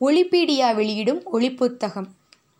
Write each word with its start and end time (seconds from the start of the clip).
ஒளிபீடியா 0.00 0.74
வெளியிடும் 0.74 1.22
ஒளிப்புத்தகம் 1.32 2.06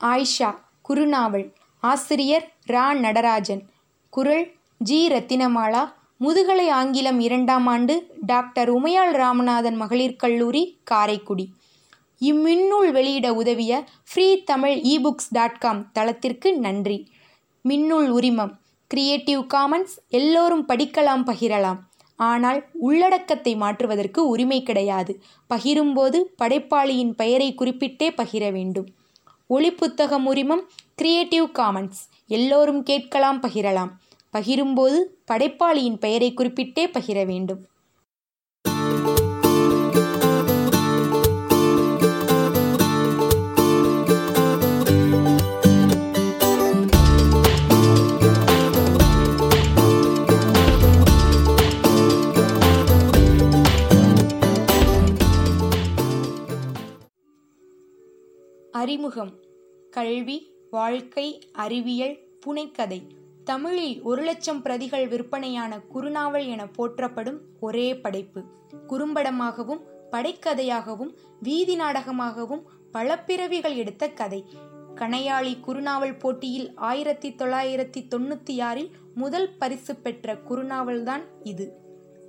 ஆயிஷா 0.01 0.55
குறுநாவல் 0.89 1.53
ஆசிரியர் 1.81 2.53
ரா. 2.69 2.99
நடராஜன். 2.99 3.63
குரல் 4.11 4.53
ஜி. 4.79 5.09
ரத்தினமாலா. 5.09 5.93
முதுகலை 6.19 6.69
ஆங்கிலம் 6.69 7.21
இரண்டாம் 7.21 7.67
ஆண்டு 7.67 8.07
டாக்டர் 8.21 8.75
உமையாள் 8.75 9.13
ராமநாதன் 9.13 9.77
மகளிர் 9.77 10.17
கல்லூரி 10.17 10.79
காரைக்குடி. 10.85 11.49
இம்மின்னூல் 12.21 12.91
வெளியிட 12.91 13.35
உதவிய 13.35 13.85
free 14.13 14.43
Tamil 14.43 14.79
ebooks 14.79 15.29
dot 15.31 15.59
com 15.59 15.93
தளத்திற்கு 15.93 16.59
நன்றி. 16.59 17.11
மின்னூல் 17.69 18.09
உரிமம். 18.09 18.59
கிரியேட்டிவ் 18.87 19.41
காமன்ஸ் 19.55 19.99
எல்லோரும் 20.09 20.69
படிக்கலாம் 20.69 21.25
பகிரலாம். 21.27 21.79
ஆனால் 22.19 22.61
உள்ளடக்கத்தை 22.73 23.57
மாற்றுவதற்கு 23.57 24.29
உரிமை 24.29 24.63
கிடையாது. 24.63 25.13
பகிரும்போது 25.51 26.21
படைப்பாளியின் 26.43 27.13
பெயரை 27.15 27.55
குறிப்பிட்டே 27.55 28.09
பகிர 28.17 28.53
வேண்டும். 28.53 28.89
ஒளி 29.47 29.71
புத்தகம் 29.73 30.27
உரிமம் 30.27 30.65
கிரியேட்டிவ் 30.95 31.47
காமன்ஸ் 31.53 32.01
எல்லோரும் 32.27 32.83
கேட்கலாம் 32.83 33.43
பகிரலாம். 33.43 33.93
பகிரும்போது 34.35 34.99
படைப்பாளியின் 35.33 35.99
பெயரை 35.99 36.35
குறிப்பிட்டே 36.37 36.85
பகிர 36.87 37.27
வேண்டும். 37.27 37.61
அறிமுகம் 58.79 59.33
கல்வி 59.91 60.53
வாழ்க்கை 60.71 61.49
அறிவியல் 61.53 62.19
புனைக்கதை 62.47 63.03
தமிழில் 63.45 64.03
ஒரு 64.03 64.23
லட்சம் 64.23 64.63
பிரதிகள் 64.63 65.09
விற்பனையான 65.09 65.81
குறுநாவல் 65.95 66.47
என 66.47 66.67
போற்றப்படும் 66.67 67.41
ஒரே 67.61 68.01
படைப்பு. 68.01 68.43
குறும்படமாகவும் 68.87 69.81
படைக்கதையாகவும் 70.11 71.15
வீதி 71.43 71.77
நாடகமாகவும் 71.77 72.63
பல 72.93 73.19
பிறவிகள் 73.19 73.75
எடுத்த 73.75 74.09
கதை. 74.09 74.45
கணையாளி 74.95 75.61
குறுநாவல் 75.61 76.19
போட்டியில் 76.19 76.75
ஆயிரத்தி 76.75 77.31
தொள்ளாயிரத்தி 77.31 78.07
தொண்ணூத்தி 78.11 78.63
ஆறில் 78.63 78.91
முதல் 79.15 79.51
பரிசு 79.59 79.97
பெற்ற 79.97 80.35
குறுநாவல்தான் 80.35 81.23
இது. 81.43 81.73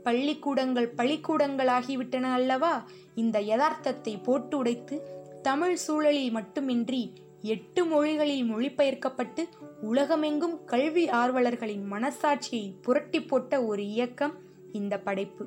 பள்ளிக்கூடங்கள் 0.04 0.94
பள்ளிக்கூடங்களாகிவிட்டன 0.98 2.22
அல்லவா? 2.22 2.88
இந்த 3.16 3.40
யதார்த்தத்தை 3.40 4.23
போட்டு 4.23 4.58
உடைத்து 4.58 5.19
தமிழ் 5.42 5.76
சூழலில் 5.76 6.32
மட்டுமின்றி 6.32 7.14
எட்டு 7.42 7.86
மொழிகளில் 7.86 8.56
மொழிபெயர்க்கப்பட்டு 8.56 9.48
உலகமெங்கும் 9.82 10.66
கல்வி 10.66 11.09
ஆர்வலர்களின் 11.09 11.84
மனசாட்சியை 11.92 12.73
புரட்டி 12.82 13.22
போட்ட 13.22 13.66
ஒரு 13.66 13.88
இயக்கம் 13.88 14.34
இந்த 14.72 15.00
படைப்பு. 15.00 15.45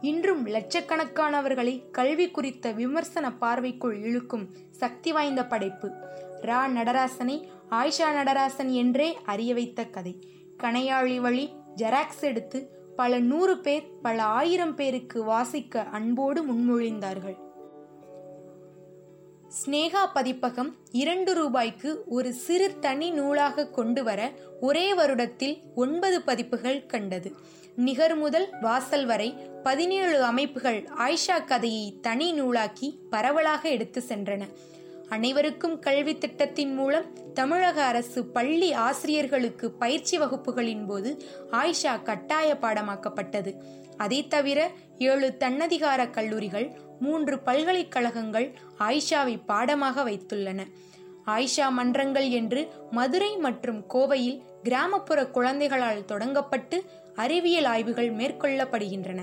இன்றும் 0.00 0.46
லட்சக்கணக்கானவர்களை 0.46 1.90
கல்வி 1.90 2.30
குறித்த 2.30 2.72
விமர்சன 2.72 3.32
பார்வைக்குள் 3.32 4.00
இழுக்கும் 4.00 4.48
சக்தி 4.70 5.12
வாய்ந்த 5.12 5.46
படைப்பு. 5.46 5.90
ரா. 6.40 6.66
நடராசனை 6.66 7.48
ஆயிஷா 7.70 8.12
நடராசன் 8.14 8.70
என்றே 8.70 9.18
அறிய 9.24 9.54
வைத்த 9.54 9.84
கதை. 9.84 10.18
கணையாழி 10.62 11.20
வழி 11.20 11.50
ஜெராக்ஸ் 11.76 12.20
எடுத்து 12.20 12.68
பல 12.96 13.18
நூறு 13.18 13.58
பேர் 13.58 13.90
பல 14.02 14.22
ஆயிரம் 14.22 14.74
பேருக்கு 14.74 15.24
வாசிக்க 15.24 15.82
அன்போடு 15.82 16.52
முன்மொழிந்தார்கள். 16.52 17.36
ஸ்னேகா 19.56 20.02
பதிப்பகம் 20.14 20.76
இரண்டு 20.90 21.34
ரூபாய்க்கு 21.34 22.04
ஒரு 22.06 22.32
சிறு 22.32 22.78
தனி 22.78 23.10
நூலாக 23.10 23.66
கொண்டு 23.66 24.04
வர 24.04 24.30
ஒரே 24.60 24.94
வருடத்தில் 24.94 25.54
ஒன்பது 25.74 26.22
பதிப்புகள் 26.22 26.86
கண்டது. 26.86 27.30
நிகர் 27.76 28.14
முதல் 28.14 28.46
வாசல் 28.60 29.06
வரை 29.06 29.34
பதினேழு 29.62 30.22
அமைப்புகள் 30.22 30.88
ஆயிஷா 30.98 31.44
கதையை 31.44 31.98
தனி 32.00 32.28
நூலாக்கி 32.40 32.88
பரவலாக 33.10 33.68
எடுத்து 33.68 34.02
சென்றன. 34.08 34.48
அனைவருக்கும் 35.08 35.78
கல்வி 35.78 36.18
திட்டத்தின் 36.18 36.74
மூலம் 36.74 37.04
தமிழக 37.34 37.84
அரசு 37.84 38.24
பள்ளி 38.24 38.72
ஆசிரியர்களுக்கு 38.72 39.70
பயிற்சி 39.70 40.18
வகுப்புகளின் 40.18 40.86
போது 40.86 41.22
ஆயிஷா 41.50 42.02
கட்டாய 42.02 42.56
பாடமாக்கப்பட்டது. 42.62 43.52
அதை 43.96 44.28
தவிர 44.28 44.70
ஏழு 44.98 45.36
தன்னதிகார 45.38 46.10
கல்லூரிகள் 46.10 46.68
மூன்று 47.04 47.36
பல்கலைக்கழகங்கள் 47.48 48.48
ஆயிஷாவை 48.78 49.34
பாடமாக 49.46 50.04
வைத்துள்ளன. 50.04 50.60
ஆயிஷா 51.26 51.66
மன்றங்கள் 51.78 52.28
என்று 52.30 52.60
மதுரை 52.90 53.30
மற்றும் 53.36 53.80
கோவையில் 53.94 54.40
கிராமப்புற 54.62 55.20
குழந்தைகளால் 55.36 56.08
தொடங்கப்பட்டு 56.08 56.78
அறிவியல் 57.14 57.68
ஆய்வுகள் 57.74 58.10
மேற்கொள்ளப்படுகின்றன. 58.16 59.20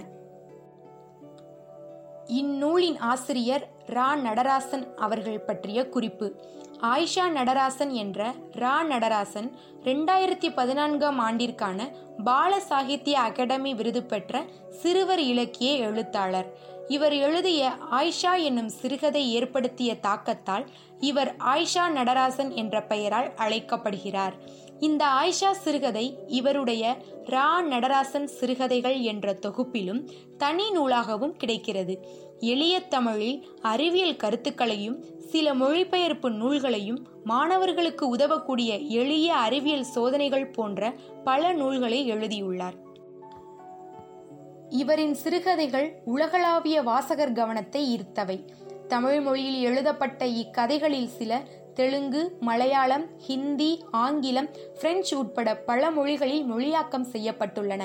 இந்நூலின் 2.39 2.97
ஆசிரியர் 3.13 3.65
ரா 3.97 4.09
நடராசன் 4.25 4.85
அவர்கள் 5.05 5.45
பற்றிய 5.47 5.79
குறிப்பு. 5.89 6.27
ஆயிஷா 6.81 7.23
நடராசன் 7.29 7.89
என்ற 7.91 8.33
ரா 8.51 8.75
நடராசன் 8.83 9.51
ரெண்டாயிரத்தி 9.83 10.49
பதினான்காம் 10.55 11.19
ஆண்டிற்கான 11.19 11.87
பால 12.23 12.59
சாகித்ய 12.59 13.19
அகாடமி 13.19 13.73
விருது 13.73 14.03
பெற்ற 14.03 14.43
சிறுவர் 14.69 15.19
இலக்கிய 15.19 15.71
எழுத்தாளர். 15.73 16.77
இவர் 16.87 17.13
எழுதிய 17.13 17.71
ஆயிஷா 17.91 18.41
என்னும் 18.43 18.69
சிறுகதை 18.69 19.33
ஏற்படுத்திய 19.33 19.95
தாக்கத்தால் 19.95 20.65
இவர் 20.99 21.35
ஆயிஷா 21.37 21.85
நடராசன் 21.89 22.53
என்ற 22.53 22.83
பெயரால் 22.83 23.33
அழைக்கப்படுகிறார். 23.35 24.33
இந்த 24.79 25.05
ஆயிஷா 25.05 25.51
சிறுகதை 25.51 26.17
இவருடைய 26.27 26.97
ரா 27.25 27.61
நடராசன் 27.61 28.25
சிறுகதைகள் 28.25 29.01
என்ற 29.01 29.33
தொகுப்பிலும் 29.33 30.09
தனி 30.37 30.71
நூலாகவும் 30.71 31.37
கிடைக்கிறது. 31.37 32.07
எளிய 32.39 32.79
தமிழில் 32.79 33.47
அறிவியல் 33.61 34.15
கருத்துக்களையும் 34.15 35.05
சில 35.31 35.53
மொழிபெயர்ப்பு 35.53 36.31
நூல்களையும் 36.31 37.07
மாணவர்களுக்கு 37.23 38.07
உதவக்கூடிய 38.07 38.71
எளிய 38.75 39.35
அறிவியல் 39.35 39.83
சோதனைகள் 39.83 40.47
போன்ற 40.47 40.91
பல 41.23 41.51
நூல்களை 41.53 42.07
எழுதியுள்ளார். 42.07 42.77
இவரின் 44.69 45.13
சிறுகதைகள் 45.13 45.87
உலகளாவிய 46.05 46.81
வாசகர் 46.81 47.31
கவனத்தை 47.31 47.81
ஈர்த்தவை. 47.95 48.37
தமிழ் 48.87 49.21
மொழியில் 49.21 49.61
எழுதப்பட்ட 49.61 50.25
இக்கதைகளில் 50.25 51.07
சில 51.07 51.41
தெலுங்கு 51.73 52.37
மலையாளம் 52.39 53.05
ஹிந்தி 53.17 53.83
ஆங்கிலம் 53.91 54.49
பிரெஞ்சு 54.79 55.17
உட்பட 55.17 55.55
பல 55.55 55.91
மொழிகளில் 55.91 56.45
மொழியாக்கம் 56.53 57.09
செய்யப்பட்டுள்ளன. 57.11 57.83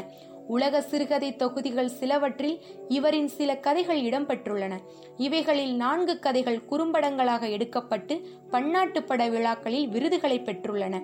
உலக 0.49 0.83
சிறுகதை 0.83 1.37
தொகுதிகள் 1.37 1.89
சிலவற்றில் 1.89 2.63
இவரின் 2.89 3.29
சில 3.29 3.57
கதைகள் 3.57 4.01
இடம்பெற்றுள்ளன. 4.01 4.73
இவைகளில் 5.17 5.77
நான்கு 5.77 6.19
கதைகள் 6.19 6.65
குறும்படங்களாக 6.71 7.49
எடுக்கப்பட்டு 7.49 8.27
பன்னாட்டு 8.51 9.03
பட 9.03 9.29
விழாக்களில் 9.29 9.89
விருதுகளை 9.89 10.41
பெற்றுள்ளன. 10.41 11.03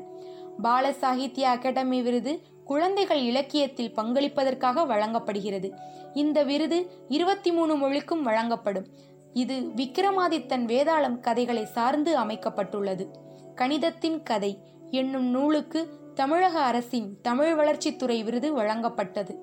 பால 0.63 0.93
சாகித்ய 0.93 1.49
அகாடமி 1.49 2.03
விருது 2.03 2.41
குழந்தைகள் 2.65 3.23
இலக்கியத்தில் 3.23 3.95
பங்களிப்பதற்காக 3.95 4.87
வழங்கப்படுகிறது. 4.87 5.73
இந்த 6.15 6.43
விருது 6.43 7.05
இருபத்தி 7.09 7.53
மூணு 7.53 7.77
மொழிக்கும் 7.77 8.23
வழங்கப்படும். 8.23 8.87
இது 9.33 9.61
விக்ரமாதித்தன் 9.77 10.65
வேதாளம் 10.65 11.21
கதைகளை 11.21 11.65
சார்ந்து 11.65 12.19
அமைக்கப்பட்டுள்ளது. 12.19 13.07
கணிதத்தின் 13.55 14.23
கதை 14.23 14.59
என்னும் 14.91 15.25
நூலுக்கு 15.25 15.89
தமிழக 16.15 16.61
அரசின் 16.61 17.21
தமிழ் 17.23 17.53
வளர்ச்சித்துறை 17.59 18.25
விருது 18.25 18.57
வழங்கப்பட்டது. 18.57 19.35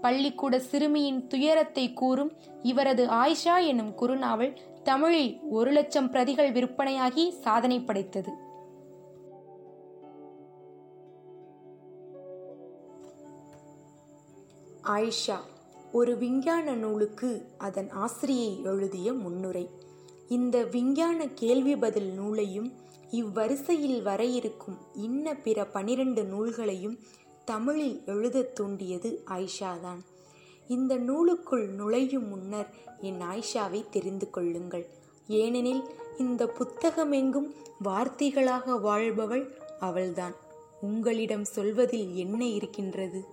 பள்ளிக்கூட 0.00 0.58
சிறுமியின் 0.58 1.26
துயரத்தை 1.26 1.92
கூறும் 1.92 2.32
இவரது 2.62 3.06
ஆயிஷா 3.06 3.66
எனும் 3.66 3.92
குறுநாவல் 3.98 4.56
தமிழில் 4.82 5.40
ஒரு 5.50 5.70
லட்சம் 5.70 6.10
பிரதிகள் 6.10 6.52
விற்பனையாகி 6.52 7.28
சாதனை 7.28 7.80
படைத்தது. 7.80 8.30
ஆயிஷா 14.82 15.38
ஒரு 15.92 16.16
விஞ்ஞான 16.16 16.74
நூலுக்கு 16.74 17.48
அதன் 17.58 17.90
ஆசிரியை 17.90 18.62
எழுதிய 18.62 19.12
முன்னுரை. 19.12 19.70
இந்த 20.28 20.64
விஞ்ஞான 20.64 21.26
கேள்வி 21.26 21.76
பதில் 21.76 22.10
நூலையும் 22.12 22.72
இவ்வரிசையில் 23.10 24.02
வர 24.02 24.24
இருக்கும் 24.24 24.78
இன்ன 24.94 25.34
பிற 25.34 25.66
பனிரெண்டு 25.66 26.24
நூல்களையும் 26.24 26.98
தமிழில் 27.44 28.02
எழுதத் 28.06 28.54
தூண்டியது 28.54 29.24
ஆயிஷாதான். 29.26 30.00
இந்த 30.68 30.96
நூலுக்குள் 30.96 31.68
நுழையும் 31.68 32.28
முன்னர் 32.28 32.74
என் 33.00 33.22
ஆயிஷாவை 33.22 33.88
தெரிந்து 33.90 34.30
கொள்ளுங்கள். 34.30 34.86
ஏனெனில் 35.28 35.82
இந்த 36.18 36.46
புத்தகமெங்கும் 36.46 37.54
வார்த்தைகளாக 37.84 38.80
வாழ்பவள் 38.80 39.50
அவள்தான். 39.80 40.34
உங்களிடம் 40.80 41.44
சொல்வதில் 41.44 42.14
என்ன 42.14 42.46
இருக்கின்றது? 42.46 43.24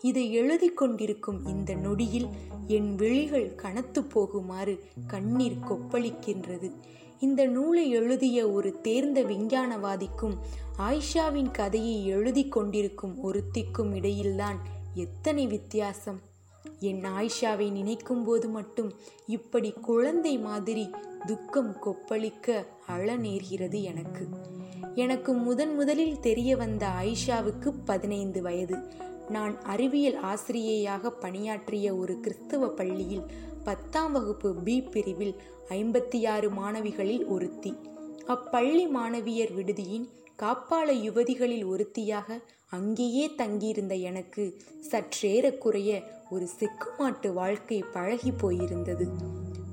இதை 0.00 0.32
எழுதி 0.32 0.68
கொண்டிருக்கும் 0.68 1.46
இந்த 1.46 1.74
நொடியில் 1.74 2.28
என் 2.66 2.94
விழிகள் 2.94 3.54
கனத்து 3.54 4.00
போகுமாறு 4.00 4.78
கண்ணீர் 5.06 5.58
கொப்பளிக்கின்றது. 5.68 6.72
இந்த 7.20 7.46
நூலை 7.46 7.90
எழுதிய 7.90 8.50
ஒரு 8.50 8.80
தேர்ந்த 8.80 9.22
விஞ்ஞானவாதிக்கும் 9.22 10.36
ஆயிஷாவின் 10.78 11.50
கதையை 11.50 12.06
எழுதி 12.06 12.48
கொண்டிருக்கும் 12.48 13.22
ஒருத்திக்கும் 13.22 13.94
இடையில்தான் 13.94 14.56
எத்தனை 14.94 15.46
வித்தியாசம். 15.46 16.20
என் 16.78 17.02
ஆயிஷாவை 17.04 17.70
நினைக்கும் 17.70 18.24
போது 18.24 18.48
மட்டும் 18.48 18.92
இப்படி 19.26 19.72
குழந்தை 19.72 20.38
மாதிரி 20.38 20.90
துக்கம் 21.26 21.76
கொப்பளிக்க 21.84 22.66
அழ 22.86 23.16
நேர்கிறது 23.16 23.82
எனக்கு. 23.82 24.28
எனக்கு 24.94 25.32
முதன் 25.32 25.74
முதலில் 25.74 26.20
தெரிய 26.20 26.56
வந்த 26.56 26.88
ஆயிஷாவுக்கு 27.02 27.74
பதினைந்து 27.84 28.42
வயது. 28.42 28.76
நான் 29.28 29.62
அறிவியல் 29.62 30.22
ஆசிரியையாக 30.22 31.08
பணியாற்றிய 31.08 31.94
ஒரு 31.94 32.20
கிறிஸ்தவ 32.20 32.68
பள்ளியில் 32.68 33.22
பத்தாம் 33.64 34.12
வகுப்பு 34.12 34.54
பி 34.54 34.82
பிரிவில் 34.82 35.34
ஐம்பத்தி 35.68 36.28
ஆறு 36.28 36.50
மாணவிகளில் 36.50 37.26
ஒருத்தி. 37.26 37.78
அப்பள்ளி 38.28 38.86
மாணவியர் 38.94 39.54
விடுதியின் 39.54 40.06
காப்பாள 40.42 40.92
யுவதிகளில் 40.92 41.64
ஒருத்தியாக 41.64 42.40
அங்கேயே 42.70 43.34
தங்கியிருந்த 43.34 43.94
எனக்கு 43.94 44.56
சற்றேறக்குறைய 44.90 46.02
ஒரு 46.30 46.48
செக்குமாட்டு 46.58 47.32
வாழ்க்கை 47.32 47.84
பழகி 47.92 48.30
போயிருந்தது. 48.30 49.08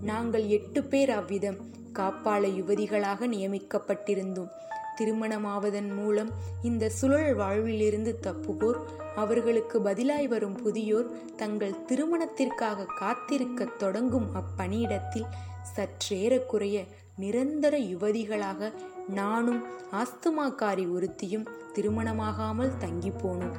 நாங்கள் 0.02 0.48
எட்டு 0.48 0.84
பேர் 0.84 1.10
அவ்விதம் 1.10 1.58
காப்பாள 1.94 2.48
யுவதிகளாக 2.48 3.28
நியமிக்கப்பட்டிருந்தோம். 3.28 4.50
திருமணமாவதன் 4.98 5.94
மூலம் 5.96 6.30
இந்த 6.62 6.90
சுழல் 6.90 7.36
வாழ்விலிருந்து 7.36 8.20
தப்புவோர் 8.22 8.80
அவர்களுக்கு 9.16 9.80
பதிலாய் 9.80 10.28
வரும் 10.28 10.56
புதியோர் 10.56 11.36
தங்கள் 11.36 11.86
திருமணத்திற்காக 11.86 12.86
காத்திருக்க 12.86 13.66
தொடங்கும் 13.66 14.30
அப்பணியிடத்தில் 14.36 15.28
சற்றேறக்குறைய 15.76 16.88
நிரந்தர 17.18 17.78
யுவதிகளாக 17.80 18.74
நானும் 19.08 19.64
ஆஸ்துமாக்காரி 19.92 20.86
ஒருத்தியும் 20.92 21.46
திருமணமாகாமல் 21.74 22.78
தங்கி 22.78 23.10
போனோம். 23.10 23.56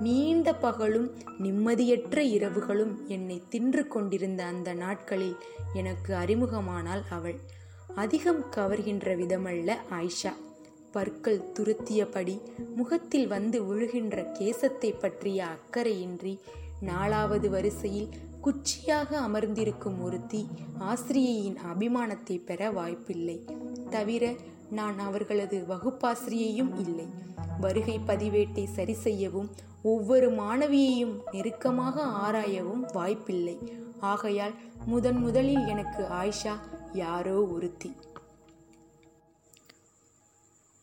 நீண்ட 0.00 0.54
பகலும் 0.54 1.16
நிம்மதியற்ற 1.42 2.18
இரவுகளும் 2.18 3.06
என்னை 3.06 3.42
தின்று 3.48 3.88
கொண்டிருந்த 3.88 4.44
அந்த 4.44 4.74
நாட்களில் 4.74 5.36
எனக்கு 5.74 6.14
அறிமுகமானாள் 6.14 7.02
அவள். 7.10 7.38
அதிகம் 7.94 8.44
கவர்கின்ற 8.56 9.16
விதமல்ல 9.16 9.76
ஆயிஷா. 9.90 10.32
பற்கள் 10.92 11.52
துருத்தியபடி 11.58 12.40
முகத்தில் 12.76 13.26
வந்து 13.26 13.62
விழுகின்ற 13.62 14.22
கேசத்தை 14.38 14.98
பற்றிய 14.98 15.44
அக்கறையின்றி 15.44 16.38
நாலாவது 16.80 17.50
வரிசையில் 17.50 18.08
குச்சியாக 18.44 19.10
அமர்ந்திருக்கும் 19.18 20.02
ஒருத்தி 20.02 20.46
ஆசிரியையின் 20.80 21.56
அபிமானத்தை 21.72 22.44
பெற 22.44 22.70
வாய்ப்பில்லை. 22.70 23.44
தவிர 23.90 24.34
நான் 24.70 24.98
அவர்களது 24.98 25.64
வகுப்பாசிரியையும் 25.68 26.72
இல்லை. 26.78 27.06
வருகை 27.60 28.00
பதிவேட்டை 28.06 28.64
சரி 28.64 28.92
செய்யவும் 28.92 29.50
ஒவ்வொரு 29.82 30.30
மாணவியையும் 30.30 31.14
நெருக்கமாக 31.32 32.02
ஆராயவும் 32.02 32.92
வாய்ப்பில்லை. 32.92 33.58
ஆகையால் 34.00 34.54
முதன் 34.86 35.16
முதலில் 35.16 35.66
எனக்கு 35.66 36.02
ஆயிஷா 36.02 36.54
யாரோ 36.92 37.44
ஒருத்தி. 37.44 37.92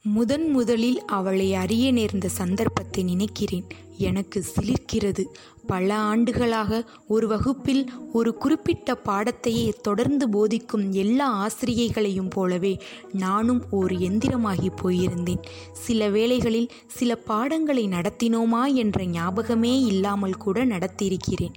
முதன் 0.08 0.50
முதலில் 0.50 1.06
அவளை 1.06 1.54
அறிய 1.54 1.92
நேர்ந்த 1.92 2.28
சந்தர்ப்பத்தை 2.28 3.04
நினைக்கிறேன். 3.04 3.68
எனக்கு 3.98 4.46
சிலிர்க்கிறது. 4.56 5.24
பல 5.68 5.96
ஆண்டுகளாக 5.96 6.90
ஒரு 7.08 7.28
வகுப்பில் 7.28 7.92
ஒரு 8.14 8.36
குறிப்பிட்ட 8.36 8.98
பாடத்தையே 9.06 9.74
தொடர்ந்து 9.82 10.30
போதிக்கும் 10.30 10.92
எல்லா 10.92 11.30
ஆசிரியைகளையும் 11.30 12.30
போலவே 12.30 12.78
நானும் 13.14 13.64
ஒரு 13.72 13.96
எந்திரமாகி 13.96 14.70
போயிருந்தேன். 14.84 15.42
சில 15.74 16.10
வேளைகளில் 16.10 16.72
சில 16.88 17.16
பாடங்களை 17.16 17.88
நடத்தினோமா 17.88 18.74
என்ற 18.74 19.06
ஞாபகமே 19.06 19.80
இல்லாமல் 19.80 20.38
கூட 20.38 20.66
நடத்தியிருக்கிறேன். 20.66 21.54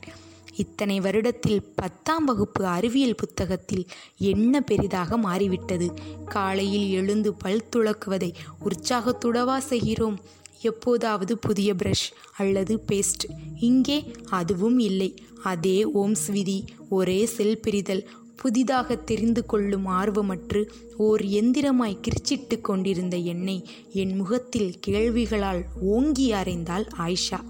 இத்தனை 0.59 0.97
வருடத்தில் 1.01 1.63
பத்தாம் 1.75 2.25
வகுப்பு 2.25 2.63
அறிவியல் 2.67 3.15
புத்தகத்தில் 3.15 3.85
என்ன 4.31 4.61
பெரிதாக 4.61 5.17
மாறிவிட்டது? 5.17 5.89
காலையில் 6.27 6.89
எழுந்து 6.91 7.33
பல் 7.35 7.69
துளக்குவதை 7.73 8.31
உற்சாகத்துடவா 8.67 9.59
செய்கிறோம்? 9.71 10.19
எப்போதாவது 10.63 11.33
புதிய 11.39 11.71
பிரஷ் 11.83 12.09
அல்லது 12.37 12.75
பேஸ்ட் 12.87 13.25
இங்கே 13.61 13.99
அதுவும் 14.31 14.79
இல்லை. 14.79 15.11
அதே 15.43 15.79
ஓம்ஸ் 15.95 16.29
விதி 16.33 16.59
ஒரே 16.89 17.21
செல் 17.27 17.61
பிரிதல். 17.67 18.03
புதிதாக 18.37 18.97
தெரிந்து 19.11 19.43
கொள்ளும் 19.47 19.87
ஆர்வமற்று 20.01 20.61
ஓர் 20.97 21.23
எந்திரமாய் 21.39 22.01
கிரிச்சிட்டு 22.05 22.57
கொண்டிருந்த 22.61 23.17
என்னை 23.33 23.57
என் 23.93 24.15
முகத்தில் 24.17 24.71
கேள்விகளால் 24.87 25.63
ஓங்கி 25.93 26.29
அறைந்தாள் 26.33 26.87
ஆயிஷா. 26.99 27.41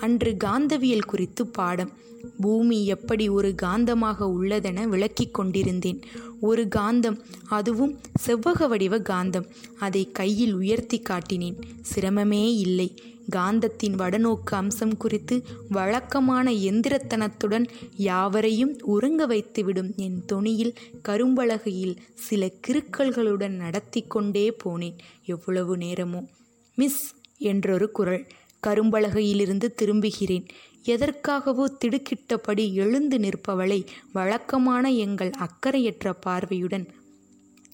அன்று 0.00 0.36
காந்தவியல் 0.44 1.04
குறித்து 1.04 1.46
பாடம். 1.46 1.92
பூமி 2.40 2.86
எப்படி 2.86 3.28
ஒரு 3.28 3.54
காந்தமாக 3.62 4.16
உள்ளதென 4.20 4.84
விளக்கிக் 4.84 5.34
கொண்டிருந்தேன். 5.34 6.02
ஒரு 6.40 6.68
காந்தம் 6.76 7.20
அதுவும் 7.48 8.00
செவ்வக 8.26 8.68
வடிவ 8.68 8.98
காந்தம். 8.98 9.50
அதை 9.78 10.10
கையில் 10.10 10.54
உயர்த்தி 10.54 11.02
காட்டினேன். 11.08 11.60
சிரமமே 11.94 12.56
இல்லை. 12.56 13.02
காந்தத்தின் 13.36 13.96
வடநோக்கு 13.96 14.54
அம்சம் 14.54 14.96
குறித்து 14.96 15.44
வழக்கமான 15.68 16.52
எந்திரத்தனத்துடன் 16.52 17.66
யாவரையும் 17.96 18.78
உறங்க 18.82 19.26
வைத்துவிடும் 19.26 19.96
என் 19.96 20.22
தொனியில் 20.32 20.74
கரும்பலகையில் 21.08 21.96
சில 22.14 22.50
கிருக்கல்களுடன் 22.66 23.56
நடத்தி 23.56 24.02
கொண்டே 24.02 24.56
போனேன். 24.64 24.98
எவ்வளவு 25.24 25.76
நேரமோ. 25.76 26.26
மிஸ் 26.74 27.14
என்றொரு 27.38 27.90
குரல். 27.90 28.26
கரும்பலகையிலிருந்து 28.66 29.74
திரும்புகிறேன். 29.82 30.48
எதற்காகவோ 30.84 31.76
திடுக்கிட்டபடி 31.84 32.72
எழுந்து 32.72 33.18
நிற்பவளை 33.18 33.86
வழக்கமான 34.12 34.90
எங்கள் 34.90 35.30
அக்கறையற்ற 35.30 36.14
பார்வையுடன் 36.20 36.88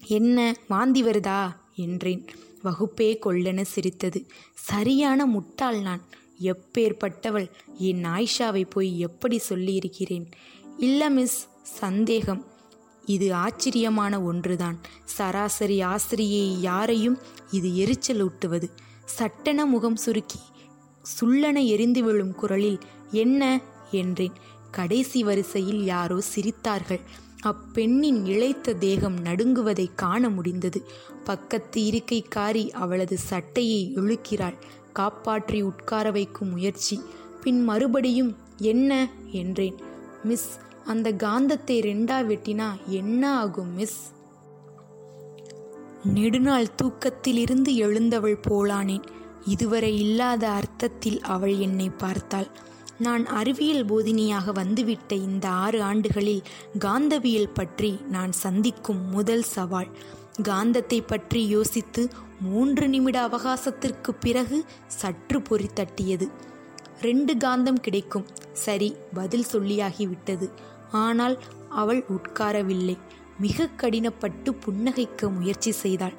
என்ன 0.07 0.55
வாந்தி 0.67 1.03
வருதா? 1.03 1.55
என்றேன். 1.75 2.25
வகுப்பே 2.63 3.17
கொள்ளென 3.25 3.61
சிரித்தது. 3.61 4.27
சரியான 4.53 5.25
முட்டாள் 5.25 5.79
நான். 5.81 6.01
எப்பேற்பட்டவள் 6.41 7.51
என் 7.77 8.05
ஆயிஷாவை 8.05 8.69
போய் 8.69 8.99
எப்படி 8.99 9.37
சொல்லியிருக்கிறேன்? 9.37 10.29
இல்ல 10.77 11.09
மிஸ். 11.09 11.47
சந்தேகம். 11.61 12.45
இது 13.05 13.33
ஆச்சரியமான 13.33 14.21
ஒன்றுதான். 14.21 14.79
சராசரி 15.05 15.81
ஆசிரியை 15.81 16.61
யாரையும் 16.61 17.17
இது 17.51 17.69
எரிச்சலூட்டுவது. 17.69 18.69
சட்டென 19.05 19.65
முகம் 19.65 19.95
சுருக்கி 19.95 20.39
சுள்ளன 21.21 21.65
எரிந்து 21.65 22.03
விழும் 22.03 22.35
குரலில் 22.35 22.79
என்ன? 23.11 23.61
என்றேன். 23.91 24.33
கடைசி 24.71 25.23
வரிசையில் 25.23 25.85
யாரோ 25.85 26.19
சிரித்தார்கள். 26.35 26.99
அப்பெண்ணின் 27.39 28.25
இழைத்த 28.25 28.73
தேகம் 28.73 29.23
நடுங்குவதை 29.23 29.87
காண 29.95 30.29
முடிந்தது. 30.29 30.85
பக்கத்து 31.23 31.81
இருக்கைக்காரி 31.81 32.71
அவளது 32.71 33.17
சட்டையை 33.17 33.91
இழுக்கிறாள். 33.95 34.57
காப்பாற்றி 34.93 35.61
உட்கார 35.61 36.11
வைக்கும் 36.11 36.49
முயற்சி. 36.49 37.01
பின் 37.41 37.63
மறுபடியும் 37.63 38.35
என்ன? 38.57 39.09
என்றேன். 39.31 39.75
மிஸ் 40.23 40.57
அந்த 40.85 41.11
காந்தத்தை 41.11 41.81
ரெண்டா 41.81 42.25
வெட்டினா 42.25 42.67
என்ன 42.85 43.37
ஆகும் 43.37 43.73
மிஸ்? 43.73 44.13
நெடுநாள் 46.03 46.75
தூக்கத்திலிருந்து 46.75 47.75
எழுந்தவள் 47.75 48.39
போலானேன். 48.49 49.14
இதுவரை 49.45 49.91
இல்லாத 49.97 50.43
அர்த்தத்தில் 50.49 51.19
அவள் 51.33 51.55
என்னை 51.57 51.89
பார்த்தாள். 52.03 52.49
நான் 52.97 53.23
அறிவியல் 53.39 53.85
போதினியாக 53.85 54.51
வந்துவிட்ட 54.51 55.11
இந்த 55.27 55.45
ஆறு 55.63 55.79
ஆண்டுகளில் 55.81 56.45
காந்தவியல் 56.79 57.53
பற்றி 57.53 57.91
நான் 58.07 58.33
சந்திக்கும் 58.43 59.01
முதல் 59.09 59.45
சவால். 59.55 59.89
காந்தத்தை 60.41 60.99
பற்றி 61.07 61.41
யோசித்து 61.47 62.03
மூன்று 62.39 62.85
நிமிட 62.87 63.17
அவகாசத்திற்கு 63.27 64.11
பிறகு 64.19 64.57
சற்று 64.99 65.39
பொறி 65.41 65.67
தட்டியது. 65.73 66.27
ரெண்டு 67.01 67.33
காந்தம் 67.35 67.83
கிடைக்கும். 67.85 68.25
சரி 68.65 68.89
பதில் 69.13 69.47
சொல்லியாகிவிட்டது. 69.51 70.47
ஆனால் 71.03 71.35
அவள் 71.81 72.01
உட்காரவில்லை. 72.17 72.97
மிக 73.37 73.69
கடினப்பட்டு 73.81 74.49
புன்னகைக்க 74.65 75.29
முயற்சி 75.37 75.71
செய்தாள். 75.83 76.15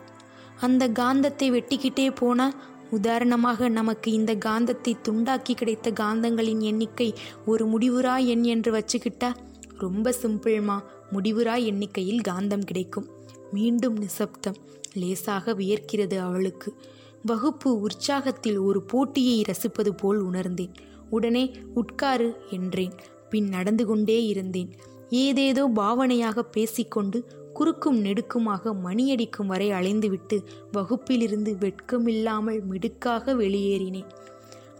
அந்த 0.61 0.85
காந்தத்தை 0.99 1.47
வெட்டிக்கிட்டே 1.55 2.07
போனா 2.15 2.47
உதாரணமாக 2.91 3.69
நமக்கு 3.69 4.13
இந்த 4.13 4.35
காந்தத்தை 4.35 4.95
துண்டாக்கி 5.09 5.55
கிடைத்த 5.55 5.91
காந்தங்களின் 5.91 6.61
எண்ணிக்கை 6.61 7.15
ஒரு 7.47 7.67
முடிவுரா 7.67 8.25
எண் 8.25 8.43
என்று 8.43 8.73
வச்சுக்கிட்டா 8.73 9.35
ரொம்ப 9.79 10.15
சிம்பிள்மா 10.23 10.83
முடிவுரா 11.13 11.65
எண்ணிக்கையில் 11.65 12.21
காந்தம் 12.29 12.65
கிடைக்கும். 12.65 13.09
மீண்டும் 13.53 13.97
நிசப்தம். 13.97 14.57
லேசாக 14.95 15.53
வியர்க்கிறது 15.53 16.19
அவளுக்கு. 16.19 16.75
வகுப்பு 17.23 17.81
உற்சாகத்தில் 17.81 18.59
ஒரு 18.59 18.83
போட்டியை 18.83 19.45
ரசிப்பது 19.49 19.91
போல் 19.97 20.21
உணர்ந்தேன். 20.21 20.73
உடனே 21.11 21.51
உட்காரு 21.75 22.37
என்றேன். 22.51 22.93
பின் 23.31 23.49
நடந்து 23.49 23.87
கொண்டே 23.87 24.25
இருந்தேன். 24.25 24.71
ஏதேதோ 25.11 25.71
பாவனையாக 25.75 26.43
பேசிக்கொண்டு 26.43 27.27
குறுக்கும் 27.57 27.99
நெடுக்குமாக 28.05 28.73
மணியடிக்கும் 28.85 29.47
வரை 29.47 29.69
அலைந்துவிட்டு 29.71 30.37
வகுப்பிலிருந்து 30.73 31.53
வெட்கமில்லாமல் 31.61 32.61
மிடுக்காக 32.65 33.35
வெளியேறினேன். 33.35 34.11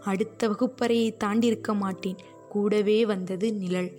அடுத்த 0.03 0.49
வகுப்பறையை 0.49 1.07
தாண்டியிருக்க 1.23 1.75
மாட்டேன். 1.75 2.19
கூடவே 2.49 2.97
வந்தது 3.05 3.47
நிழல். 3.53 3.91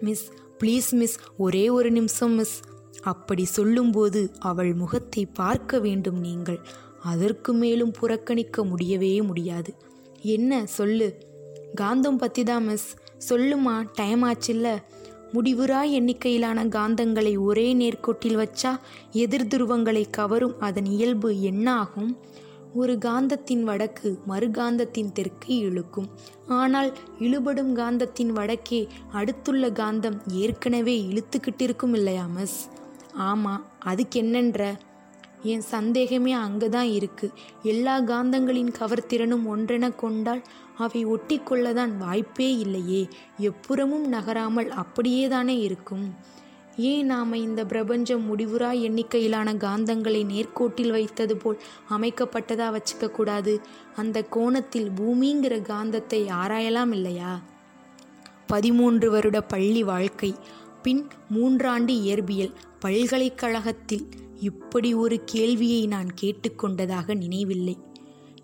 மிஸ் 0.00 0.26
ப்ளீஸ் 0.60 0.90
மிஸ் 0.90 1.16
ஒரே 1.36 1.64
ஒரு 1.68 1.90
நிமிஷம் 1.90 2.32
மிஸ். 2.32 2.56
அப்படி 3.02 3.44
சொல்லும்போது 3.44 4.20
அவள் 4.38 4.72
முகத்தை 4.74 5.26
பார்க்க 5.26 5.78
வேண்டும் 5.78 6.20
நீங்கள். 6.20 6.60
அதற்கு 7.02 7.52
மேலும் 7.52 7.90
புறக்கணிக்க 7.90 8.64
முடியவே 8.64 9.22
முடியாது. 9.22 9.74
என்ன? 10.34 10.66
சொல்லு. 10.66 11.08
காந்தம் 11.80 12.18
பற்றி 12.18 12.42
தான் 12.42 12.64
மிஸ். 12.64 12.88
சொல்லுமா 13.28 13.74
டைம் 13.94 14.22
ஆச்சுல்ல? 14.24 14.68
முடிவுறா 15.34 15.80
எண்ணிக்கையிலான 15.90 16.64
காந்தங்களை 16.66 17.38
ஒரே 17.38 17.74
நேர்கோட்டில் 17.74 18.38
வச்சா 18.42 18.72
எதிர் 19.12 19.50
துருவங்களை 19.54 20.04
கவரும் 20.10 20.56
அதன் 20.58 20.84
இயல்பு 20.84 21.30
என்ன 21.40 21.66
ஆகும் 21.74 22.10
ஒரு 22.74 22.94
காந்தத்தின் 23.04 23.62
வடக்கு 23.62 24.08
மறுகாந்தத்தின் 24.28 25.12
தெற்கு 25.12 25.52
இழுக்கும். 25.58 26.08
ஆனால் 26.46 26.90
இழுபடும் 27.18 27.72
காந்தத்தின் 27.76 28.32
வடக்கே 28.32 28.88
அடுத்துள்ள 29.12 29.68
காந்தம் 29.70 30.18
ஏற்கனவே 30.32 30.96
இழுத்துக்கிட்டு 31.10 31.64
இருக்கும் 31.66 31.92
இல்லையா 31.92 32.26
மிஸ்? 32.26 32.58
ஆமாம் 33.30 33.64
அதுக்கு 33.78 34.22
என்னன்ற 34.22 34.74
என் 35.42 35.60
சந்தேகமே 35.60 36.32
அங்கே 36.32 36.68
தான் 36.68 36.90
இருக்கு. 36.90 37.26
எல்லா 37.62 38.00
காந்தங்களின் 38.00 38.72
கவர்திறனும் 38.78 39.46
ஒன்றென 39.54 39.94
கொண்டால் 39.96 40.42
அவை 40.76 41.06
ஒட்டிக்கொள்ளதான் 41.06 41.96
வாய்ப்பே 41.96 42.56
இல்லையே. 42.56 43.08
எப்புறமும் 43.40 44.06
நகராமல் 44.06 44.72
அப்படியேதானே 44.72 45.60
இருக்கும். 45.60 46.14
ஏன் 46.76 47.06
நாம் 47.06 47.32
இந்த 47.32 47.66
பிரபஞ்சம் 47.66 48.38
முடிவுறா 48.38 48.80
எண்ணிக்கையிலான 48.80 49.54
காந்தங்களை 49.54 50.24
நேர்கோட்டில் 50.24 50.90
வைத்தது 50.90 51.36
போல் 51.36 51.62
அமைக்கப்பட்டதா 51.90 52.76
வச்சுக்க 52.76 53.10
கூடாது. 53.10 53.60
அந்த 53.96 54.22
கோணத்தில் 54.22 54.90
பூமிங்கிற 54.90 55.60
காந்தத்தை 55.62 56.26
ஆராயலாம் 56.44 56.92
இல்லையா? 56.92 57.42
பதிமூன்று 58.46 59.10
வருட 59.10 59.40
பள்ளி 59.40 59.82
வாழ்க்கை 59.82 60.34
பின் 60.82 61.08
மூன்றாண்டு 61.34 61.92
இயற்பியல் 61.92 62.54
பல்கலைக்கழகத்தில் 62.80 64.08
இப்படி 64.40 64.94
ஒரு 64.94 65.22
கேள்வியை 65.24 65.86
நான் 65.86 66.08
கேட்டுக்கொண்டதாக 66.20 67.16
நினைவில்லை. 67.16 67.85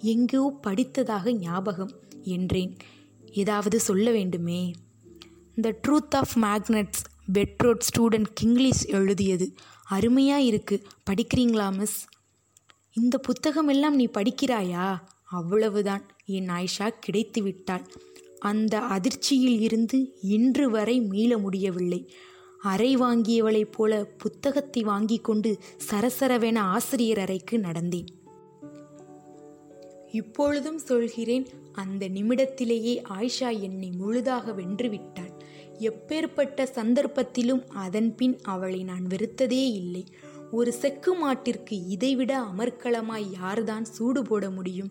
எங்கோ 0.03 0.59
படித்ததாக 0.67 1.33
ஞாபகம் 1.33 1.91
என்றேன். 2.23 2.77
ஏதாவது 3.33 3.81
சொல்ல 3.81 4.11
வேண்டுமே? 4.11 4.73
த 5.61 5.79
ட்ரூத் 5.89 6.15
ஆஃப் 6.15 6.37
மேக்னட்ஸ் 6.37 7.03
பெட்ரோட் 7.33 7.85
ஸ்டூடெண்ட் 7.89 8.27
கிங்லீஷ் 8.41 8.87
எழுதியது. 8.87 9.55
அருமையாக 9.85 10.43
இருக்கு. 10.43 10.83
படிக்கிறீங்களா 11.11 11.77
மிஸ் 11.77 12.07
இந்த 12.93 13.19
புத்தகம் 13.19 13.69
எல்லாம் 13.69 13.95
நீ 13.95 14.07
படிக்கிறாயா? 14.07 14.99
அவ்வளவுதான். 15.25 16.17
என் 16.25 16.49
ஆயிஷா 16.49 16.91
கிடைத்து 17.01 17.43
விட்டாள். 17.43 17.87
அந்த 18.39 18.81
அதிர்ச்சியில் 18.81 19.61
இருந்து 19.61 20.19
இன்று 20.23 20.71
வரை 20.71 21.01
மீள 21.01 21.39
முடியவில்லை. 21.39 22.13
அறை 22.63 22.97
வாங்கியவளைப் 22.97 23.73
போல 23.73 24.05
புத்தகத்தை 24.05 24.83
வாங்கி 24.83 25.19
கொண்டு 25.19 25.59
சரசரவென 25.91 26.59
ஆசிரியர் 26.59 27.19
அறைக்கு 27.19 27.59
நடந்தேன். 27.59 28.07
இப்பொழுதும் 30.13 30.79
சொல்கிறேன் 30.79 31.47
அந்த 31.73 32.09
நிமிடத்திலேயே 32.09 32.95
ஆயிஷா 33.11 33.61
என்னை 33.61 33.91
முழுதாக 33.91 34.53
வென்றுவிட்டாள். 34.53 35.33
எப்பேற்பட்ட 35.79 36.67
சந்தர்ப்பத்திலும் 36.75 37.63
அதன்பின் 37.69 38.37
அவளை 38.43 38.85
நான் 38.85 39.07
வெறுத்ததே 39.07 39.63
இல்லை. 39.73 40.05
ஒரு 40.51 40.73
செக்கு 40.73 41.13
மாட்டிற்கு 41.15 41.77
இதைவிட 41.89 42.33
அமர்க்களமாய் 42.41 43.29
யார்தான் 43.33 43.85
சூடு 43.85 44.23
போட 44.23 44.51
முடியும்? 44.51 44.91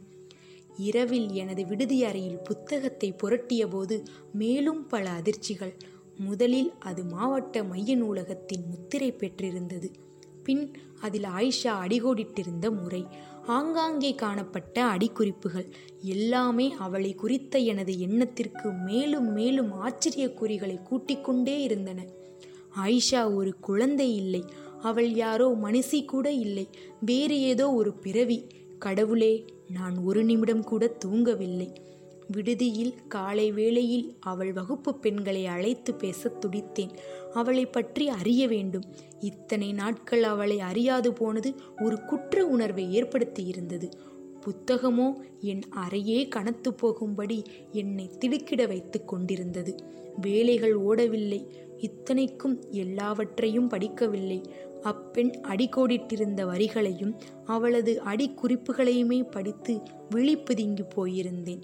இரவில் 0.77 1.31
எனது 1.31 1.65
விடுதி 1.65 2.03
அறையில் 2.03 2.43
புத்தகத்தை 2.43 3.15
புரட்டியபோது 3.23 3.97
மேலும் 4.33 4.87
பல 4.87 5.05
அதிர்ச்சிகள். 5.11 5.73
முதலில் 6.17 6.71
அது 6.79 7.03
மாவட்ட 7.05 7.63
மைய 7.63 7.95
நூலகத்தின் 7.97 8.65
முத்திரை 8.69 9.11
பெற்றிருந்தது. 9.11 9.91
பின் 10.43 10.63
அதில் 11.01 11.27
ஆயிஷா 11.39 11.73
அடிகோடிட்டிருந்த 11.83 12.67
முறை 12.81 13.03
ஆங்காங்கே 13.47 14.15
காணப்பட்ட 14.15 14.75
அடிக்குறிப்புகள் 14.85 15.67
எல்லாமே 16.01 16.67
அவளை 16.77 17.11
குறித்த 17.15 17.57
எனது 17.71 17.93
எண்ணத்திற்கு 17.99 18.71
மேலும் 18.71 19.29
மேலும் 19.33 19.71
ஆச்சரிய 19.71 20.25
குறிகளை 20.33 20.79
கூட்டிக்கொண்டே 20.89 21.55
இருந்தன. 21.61 21.99
ஆயிஷா 22.83 23.21
ஒரு 23.35 23.51
குழந்தை 23.59 24.09
இல்லை 24.15 24.43
அவள் 24.81 25.11
யாரோ 25.13 25.47
மனுஷி 25.63 26.05
கூட 26.05 26.27
இல்லை 26.31 26.65
வேறு 26.99 27.41
ஏதோ 27.41 27.65
ஒரு 27.73 27.93
பிறவி. 27.93 28.39
கடவுளே 28.79 29.33
நான் 29.73 29.97
ஒரு 29.97 30.23
நிமிடம் 30.23 30.63
கூட 30.63 30.83
தூங்கவில்லை. 31.05 31.69
விடுதியில் 32.31 32.93
காலை 33.07 33.51
வேளையில் 33.51 34.05
அவள் 34.19 34.53
வகுப்பு 34.53 34.91
பெண்களை 34.95 35.45
அழைத்து 35.45 35.93
பேச 35.93 36.31
துடித்தேன். 36.39 36.93
அவளை 37.33 37.65
பற்றி 37.65 38.09
அறிய 38.09 38.47
வேண்டும். 38.47 38.87
இத்தனை 39.19 39.69
நாட்கள் 39.71 40.23
அவளை 40.23 40.59
அறியாது 40.59 41.13
போனது 41.13 41.51
ஒரு 41.81 41.99
குற்ற 42.05 42.45
உணர்வை 42.45 42.85
ஏற்படுத்தியிருந்தது 43.01 43.89
புத்தகமோ 44.45 45.07
என் 45.41 45.63
அறையே 45.75 46.19
கனத்து 46.27 46.69
போகும்படி 46.73 47.43
என்னை 47.71 48.05
திடுக்கிட 48.19 48.61
வைத்து 48.65 48.99
கொண்டிருந்தது. 49.05 49.73
வேலைகள் 50.21 50.75
ஓடவில்லை. 50.77 51.41
இத்தனைக்கும் 51.77 52.55
எல்லாவற்றையும் 52.71 53.69
படிக்கவில்லை. 53.69 54.39
அப்பெண் 54.81 55.31
அடிக்கோடிட்டிருந்த 55.47 56.41
வரிகளையும் 56.45 57.13
அவளது 57.45 57.93
அடிக்குறிப்புகளையுமே 58.05 59.19
படித்து 59.31 59.73
விழிப்புதுங்கி 60.15 60.85
போயிருந்தேன். 60.95 61.63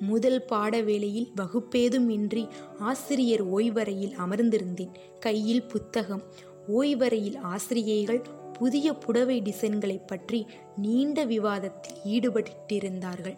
முதல் 0.00 0.44
பாட 0.44 0.80
வேளையில் 0.80 1.32
வகுப்பேதும் 1.36 2.08
இன்றி 2.08 2.48
ஆசிரியர் 2.78 3.44
ஓய்வறையில் 3.50 4.14
அமர்ந்திருந்தேன். 4.18 4.94
கையில் 5.20 5.66
புத்தகம் 5.66 6.22
ஓய்வறையில் 6.68 7.38
ஆசிரியைகள் 7.38 8.22
புதிய 8.52 8.94
புடவை 8.94 9.42
டிசைன்களை 9.42 10.00
பற்றி 10.06 10.46
நீண்ட 10.76 11.24
விவாதத்தில் 11.24 11.96
ஈடுபட்டிருந்தார்கள். 12.04 13.36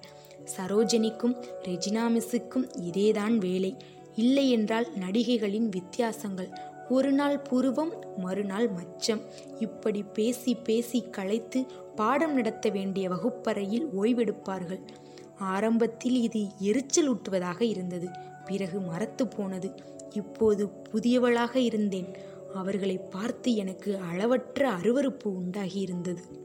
சரோஜனிக்கும் 0.57 1.37
ரெஜினா 1.63 2.05
மிஸ்ஸுக்கும் 2.17 2.67
இதேதான் 2.81 3.37
வேலை. 3.37 3.77
இல்லை 4.17 4.51
என்றால் 4.51 4.87
நடிகைகளின் 5.01 5.69
வித்தியாசங்கள் 5.69 6.49
ஒரு 6.89 7.13
நாள் 7.13 7.39
புருவம் 7.39 7.93
மறுநாள் 8.17 8.71
மச்சம். 8.71 9.21
இப்படி 9.59 10.03
பேசி 10.03 10.55
பேசி 10.55 11.05
களைத்து 11.11 11.67
பாடம் 11.95 12.35
நடத்த 12.35 12.69
வேண்டிய 12.69 13.09
வகுப்பறையில் 13.09 13.87
ஓய்வெடுப்பார்கள். 14.01 14.81
ஆரம்பத்தில் 15.39 16.21
இது 16.21 16.49
எரிச்சல் 16.59 17.15
ஊட்டுவதாக 17.15 17.63
இருந்தது. 17.63 18.09
பிறகு 18.45 18.81
மரத்து 18.81 19.29
போனது. 19.29 19.75
இப்போது 20.11 20.71
புதியவளாக 20.93 21.57
இருந்தேன். 21.57 22.17
அவர்களை 22.55 22.99
பார்த்து 22.99 23.55
எனக்கு 23.55 23.99
அளவற்ற 23.99 24.71
அருவறுப்பு 24.71 25.25
உண்டாகி 25.25 25.81
இருந்தது. 25.81 26.45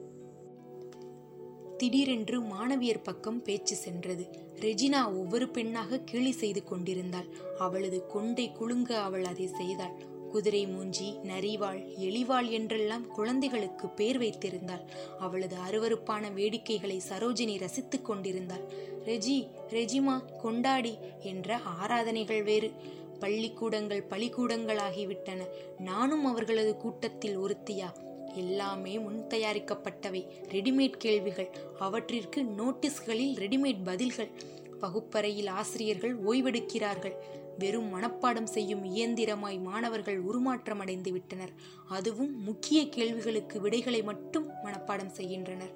திடீரென்று 1.77 2.41
மாணவியர் 2.41 3.03
பக்கம் 3.03 3.41
பேச்சு 3.41 3.75
சென்றது. 3.75 4.29
ரெஜினா 4.55 5.05
ஒவ்வொரு 5.05 5.49
பெண்ணாக 5.49 5.99
கேலி 5.99 6.31
செய்து 6.31 6.63
கொண்டிருந்தாள். 6.63 7.25
அவளது 7.59 8.07
கொண்டை 8.07 8.51
குலுங்க 8.51 9.01
அவள் 9.01 9.23
அதை 9.23 9.47
செய்தாள். 9.47 10.10
குதிரை 10.31 10.65
மூஞ்சி 10.65 11.07
நரிவாள் 11.23 11.79
எலிவாள் 11.99 12.49
என்றெல்லாம் 12.49 13.07
குழந்தைகளுக்கு 13.07 13.89
பேர் 13.89 14.19
வைத்திருந்தாள். 14.19 14.85
அவளது 15.19 15.55
அருவறுப்பான 15.69 16.29
வேடிக்கைகளை 16.35 16.99
சரோஜினி 17.09 17.59
ரசித்துக் 17.59 18.05
கொண்டிருந்தாள். 18.05 18.65
ரெஜி 19.05 19.37
ரெஜிமா 19.69 20.15
கொண்டாடி 20.41 20.97
என்ற 21.19 21.57
ஆராதனைகள் 21.57 22.43
வேறு. 22.43 22.71
பள்ளிக்கூடங்கள் 23.19 24.05
பள்ளிக்கூடங்களாகிவிட்டன 24.09 25.41
நானும் 25.79 26.25
அவர்களது 26.25 26.77
கூட்டத்தில் 26.77 27.39
ஒருத்தியா? 27.39 27.89
எல்லாமே 28.35 28.99
முன் 28.99 29.25
தயாரிக்கப்பட்டவை. 29.29 30.21
ரெடிமேட் 30.51 30.97
கேள்விகள். 30.97 31.49
அவற்றிற்கு 31.79 32.41
நோட்டீஸ்களில் 32.57 33.35
ரெடிமேட் 33.35 33.83
பதில்கள். 33.83 34.31
வகுப்பறையில் 34.79 35.47
ஆசிரியர்கள் 35.47 36.15
ஓய்வெடுக்கிறார்கள். 36.23 37.15
வெறும் 37.61 37.89
மனப்பாடம் 37.93 38.51
செய்யும் 38.55 38.83
இயந்திரமாய் 38.95 39.59
மாணவர்கள் 39.61 40.19
உருமாற்றமடைந்து 40.23 41.11
விட்டனர். 41.11 41.53
அதுவும் 41.89 42.33
முக்கிய 42.43 42.79
கேள்விகளுக்கு 42.89 43.57
விடைகளை 43.61 44.01
மட்டும் 44.03 44.47
மனப்பாடம் 44.63 45.15
செய்கின்றனர். 45.17 45.73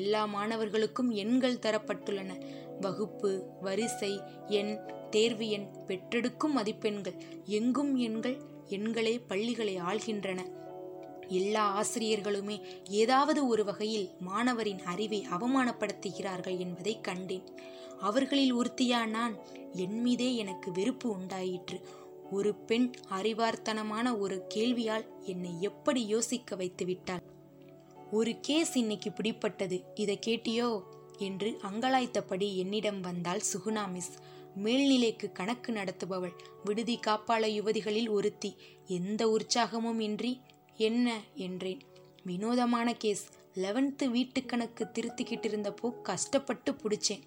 எல்லா 0.00 0.22
மாணவர்களுக்கும் 0.26 1.10
எண்கள் 1.22 1.62
தரப்பட்டுள்ளன. 1.66 2.32
வகுப்பு 2.80 3.30
வரிசை 3.60 4.12
எண் 4.58 4.74
தேர்வு 5.10 5.46
எண் 5.48 5.68
பெற்றெடுக்கும் 5.86 6.56
மதிப்பெண்கள். 6.58 7.18
எங்கும் 7.58 7.92
எண்கள் 8.06 8.38
எண்களே 8.68 9.14
பள்ளிகளை 9.26 9.74
ஆள்கின்றன. 9.90 10.40
எல்லா 11.28 11.62
ஆசிரியர்களுமே 11.80 12.56
ஏதாவது 13.02 13.40
ஒரு 13.52 13.62
வகையில் 13.64 14.08
மாணவரின் 14.20 14.82
அறிவை 14.84 15.20
அவமானப்படுத்துகிறார்கள் 15.36 16.58
என்பதை 16.58 16.94
கண்டேன். 17.00 17.46
அவர்களில் 18.00 18.54
ஒருத்தியா 18.54 19.06
நான்? 19.06 19.36
என் 19.72 20.00
மீதே 20.00 20.34
எனக்கு 20.34 20.72
வெறுப்பு 20.72 21.10
உண்டாயிற்று. 21.10 21.80
ஒரு 22.30 22.54
பெண் 22.54 22.92
அறிவார்த்தனமான 23.10 24.18
ஒரு 24.18 24.46
கேள்வியால் 24.54 25.04
என்னை 25.20 25.60
எப்படி 25.60 26.06
யோசிக்க 26.06 26.56
வைத்து 26.56 26.84
விட்டாள்? 26.84 27.22
ஒரு 28.12 28.36
கேஸ் 28.40 28.76
இன்னைக்கு 28.76 29.10
பிடிப்பட்டது 29.10 29.82
இதை 29.94 30.18
கேட்டியோ? 30.26 30.82
என்று 31.18 31.60
அங்கலாய்த்தபடி 31.62 32.56
என்னிடம் 32.56 33.00
வந்தாள் 33.00 33.40
சுகுணா 33.40 33.90
மிஸ். 33.90 34.10
மேல்நிலைக்கு 34.64 35.32
கணக்கு 35.32 35.72
நடத்துபவள் 35.72 36.32
விடுதி 36.64 36.98
காப்பாள 37.06 37.46
யுவதிகளில் 37.46 38.10
ஒருத்தி. 38.10 38.56
எந்த 38.86 39.26
உற்சாகமும் 39.26 39.98
இன்றி 39.98 40.40
என்ன 40.76 41.20
என்றேன். 41.34 41.80
வினோதமான 42.24 42.94
கேஸ். 42.94 43.28
லெவன்த்து 43.54 44.10
வீட்டுக்கணக்கு 44.10 44.90
திருத்திக்கிட்டு 44.92 45.46
இருந்தப்போ 45.46 46.02
கஷ்டப்பட்டு 46.02 46.72
பிடிச்சேன். 46.72 47.20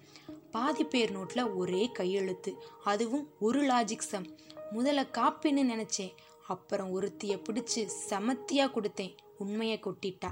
பாதி 0.50 0.84
பேர் 0.84 1.16
நோட்டில் 1.16 1.54
ஒரே 1.54 1.90
கையெழுத்து. 1.92 2.62
அதுவும் 2.84 3.30
ஒரு 3.40 3.62
லாஜிக் 3.62 3.98
சம் 3.98 4.26
முதல்ல 4.72 5.08
காப்பின்னு 5.12 5.70
நினைச்சேன். 5.72 6.12
அப்புறம் 6.46 6.90
ஒருத்திய 6.90 7.36
பிடிச்சு 7.36 7.90
சமத்தியா 8.10 8.70
கொடுத்தேன். 8.70 9.16
உண்மையை 9.38 9.80
கொட்டிட்டா. 9.80 10.28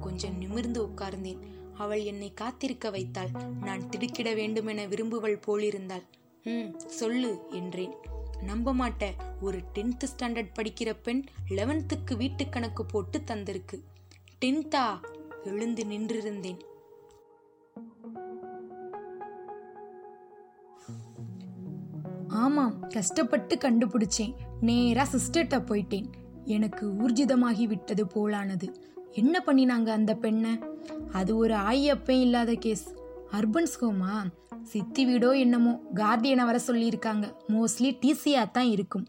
கொஞ்சம் 0.00 0.36
நிமிர்ந்து 0.36 0.86
உட்கார்ந்தேன். 0.86 1.38
அவள் 1.74 2.02
என்னை 2.02 2.34
காத்திருக்க 2.34 2.90
வைத்தாள். 2.90 3.28
நான் 3.60 3.88
திடுக்கிட 3.88 4.34
வேண்டுமென 4.34 4.86
விரும்புவள் 4.86 5.42
போலிருந்தாள். 5.46 6.02
ம் 6.42 6.78
சொல்லு 6.78 7.38
என்றேன். 7.50 7.94
நம்ப 8.42 8.74
மாட்ட. 8.74 9.10
ஒரு 9.40 9.58
டென்த் 9.74 10.08
ஸ்டாண்டர்ட் 10.16 10.52
படிக்கிற 10.58 10.96
பெண் 11.02 11.24
லெவன்த்துக்கு 11.48 12.16
வீட்டு 12.16 12.48
கணக்கு 12.48 12.86
போட்டு 12.86 13.18
தந்திருக்கு. 13.18 13.80
டென்த்தா 14.44 15.00
எழுந்து 15.44 15.84
நின்றிருந்தேன். 15.84 16.58
ஆமாம் 22.28 22.88
கஷ்டப்பட்டு 22.88 23.56
கண்டுபிடிச்சேன். 23.56 24.34
நேரா 24.60 25.06
சிஸ்டர்ட்ட 25.12 25.56
போயிட்டேன். 25.60 26.06
எனக்கு 26.44 26.92
ஊர்ஜிதமாகி 26.92 27.64
விட்டது 27.64 28.06
போலானது. 28.06 28.74
என்ன 29.12 29.42
பண்ணினாங்க 29.46 29.88
அந்த 29.88 30.14
பெண்ணை? 30.14 30.58
அது 31.12 31.36
ஒரு 31.36 31.54
ஆயப்பே 31.54 32.20
இல்லாத 32.20 32.54
கேஸ் 32.54 32.94
அர்பன்ஸ் 33.32 33.76
ஹோமா 33.80 34.32
சித்தி 34.62 35.06
வீடோ 35.06 35.38
என்னமோ? 35.38 35.80
கார்டியனை 35.94 36.44
வர 36.44 36.60
சொல்லியிருக்காங்க. 36.66 37.32
மோஸ்ட்லி 37.48 37.98
டிசியாக 38.00 38.50
தான் 38.50 38.66
இருக்கும். 38.66 39.06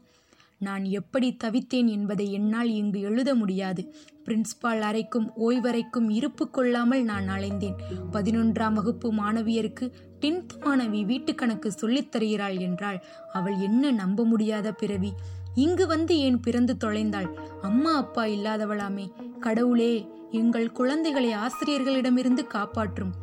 நான் 0.60 0.84
எப்படி 0.84 1.38
தவித்தேன் 1.44 1.88
என்பதை 1.88 2.32
என்னால் 2.32 2.70
இங்கு 2.70 3.00
எழுத 3.00 3.36
முடியாது. 3.36 3.94
பிரின்ஸ்பால் 4.26 4.80
அறைக்கும் 4.80 5.32
ஓய்வறைக்கும் 5.40 6.10
இருப்பு 6.10 6.50
கொள்ளாமல் 6.50 7.04
நான் 7.04 7.30
அலைந்தேன். 7.30 7.74
பதினொன்றாம் 8.12 8.74
வகுப்பு 8.74 9.14
மாணவியருக்கு 9.14 9.92
டென்த் 10.22 10.48
மாணவி 10.60 11.06
வீட்டுக்கணக்கு 11.06 11.68
சொல்லித் 11.68 12.12
தருகிறாள் 12.12 12.58
என்றால் 12.58 13.04
அவள் 13.34 13.56
என்ன 13.56 13.92
நம்ப 13.92 14.26
முடியாத 14.26 14.72
பிறவி. 14.72 15.14
இங்கு 15.56 15.88
வந்து 15.88 16.18
ஏன் 16.18 16.40
பிறந்து 16.40 16.76
தொலைந்தாள்? 16.80 17.34
அம்மா 17.62 17.96
அப்பா 17.96 18.26
இல்லாதவளாமே. 18.26 19.12
கடவுளே 19.40 20.08
எங்கள் 20.32 20.72
குழந்தைகளை 20.72 21.34
ஆசிரியர்களிடமிருந்து 21.34 22.48
காப்பாற்றும். 22.48 23.14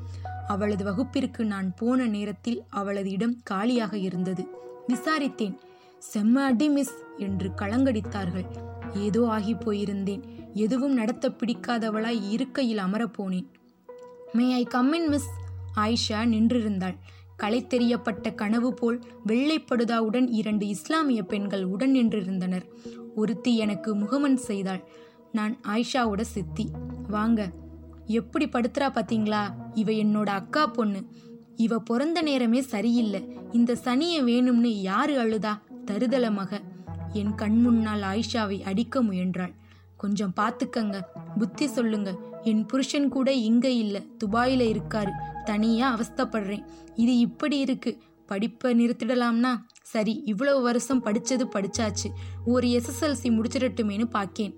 அவளது 0.49 0.85
வகுப்பிற்கு 0.85 1.45
நான் 1.45 1.75
போன 1.75 2.07
நேரத்தில் 2.07 2.63
அவளது 2.69 3.11
இடம் 3.11 3.41
காலியாக 3.43 3.99
இருந்தது. 3.99 4.47
விசாரித்தேன். 4.87 5.59
செம்ம 6.11 6.33
அடி 6.33 6.69
மிஸ் 6.69 6.95
என்று 7.19 7.51
கலங்கடித்தார்கள். 7.57 8.47
ஏதோ 8.95 9.29
ஆகி 9.29 9.55
போயிருந்தேன். 9.55 10.23
எதுவும் 10.55 10.93
நடத்த 10.93 11.29
பிடிக்காதவளாய் 11.29 12.29
இருக்கையில் 12.29 12.79
அமரப்போனேன் 12.79 13.47
may 14.33 14.53
I 14.53 14.67
come in 14.75 15.09
miss 15.09 15.29
Ayesha 15.77 16.25
நின்றிருந்தாள். 16.27 16.95
களை 17.37 17.67
தெரியப்பட்ட 17.69 18.35
கனவு 18.35 18.75
போல் 18.75 19.01
வெள்ளைப்படுதாவுடன் 19.27 20.27
இரண்டு 20.31 20.67
இஸ்லாமிய 20.67 21.23
பெண்கள் 21.23 21.65
உடன் 21.65 21.95
நின்றிருந்தனர். 21.95 22.63
ஒருத்தி 23.15 23.57
எனக்கு 23.57 23.95
முகமன் 23.95 24.37
செய்தாள். 24.37 24.89
நான் 25.33 25.57
ஆயிஷாவோட 25.69 26.21
சித்தி. 26.21 26.71
வாங்க. 27.09 27.51
எப்படி 28.07 28.47
படுத்துறா 28.47 28.89
பாத்தீங்களா? 28.89 29.43
இவ 29.75 29.93
என்னோட 29.93 30.27
அக்கா 30.27 30.67
பொண்ணு. 30.67 31.05
இவ 31.57 31.79
பிறந்த 31.79 32.23
நேரமே 32.23 32.61
சரியில்லை. 32.61 33.37
இந்த 33.53 33.77
சனிய 33.85 34.23
வேணும்னு 34.23 34.73
யாரு 34.91 35.29
அழுதா? 35.29 35.59
தருதலமாக 35.87 36.61
என் 37.13 37.35
கண் 37.35 37.61
முன்னால் 37.61 38.01
ஆயிஷாவை 38.01 38.63
அடிக்க 38.63 39.03
முயன்றாள். 39.03 39.55
கொஞ்சம் 39.97 40.33
பார்த்துக்கங்க. 40.41 41.01
புத்தி 41.39 41.67
சொல்லுங்க. 41.67 42.17
என் 42.43 42.67
புருஷன் 42.67 43.09
கூட 43.09 43.33
இங்க 43.33 43.71
இல்ல. 43.71 44.03
துபாயில 44.25 44.77
இருக்காரு. 44.77 45.11
தனியா 45.45 45.99
அவஸ்தப்படுறேன். 45.99 46.65
இது 46.95 47.19
இப்படி 47.19 47.59
இருக்கு. 47.59 47.99
படிப்பை 48.27 48.75
நிறுத்திடலாம்னா? 48.75 49.57
சரி 49.83 50.23
இவ்வளவு 50.25 50.63
வருஷம் 50.63 51.05
படிச்சது 51.05 51.49
படிச்சாச்சு. 51.55 52.11
ஒரு 52.45 52.67
எஸ்எஸ்எல்சி 52.67 53.41
முடிச்சிடட்டுமேனு 53.41 54.05
பார்க்கேன் 54.05 54.55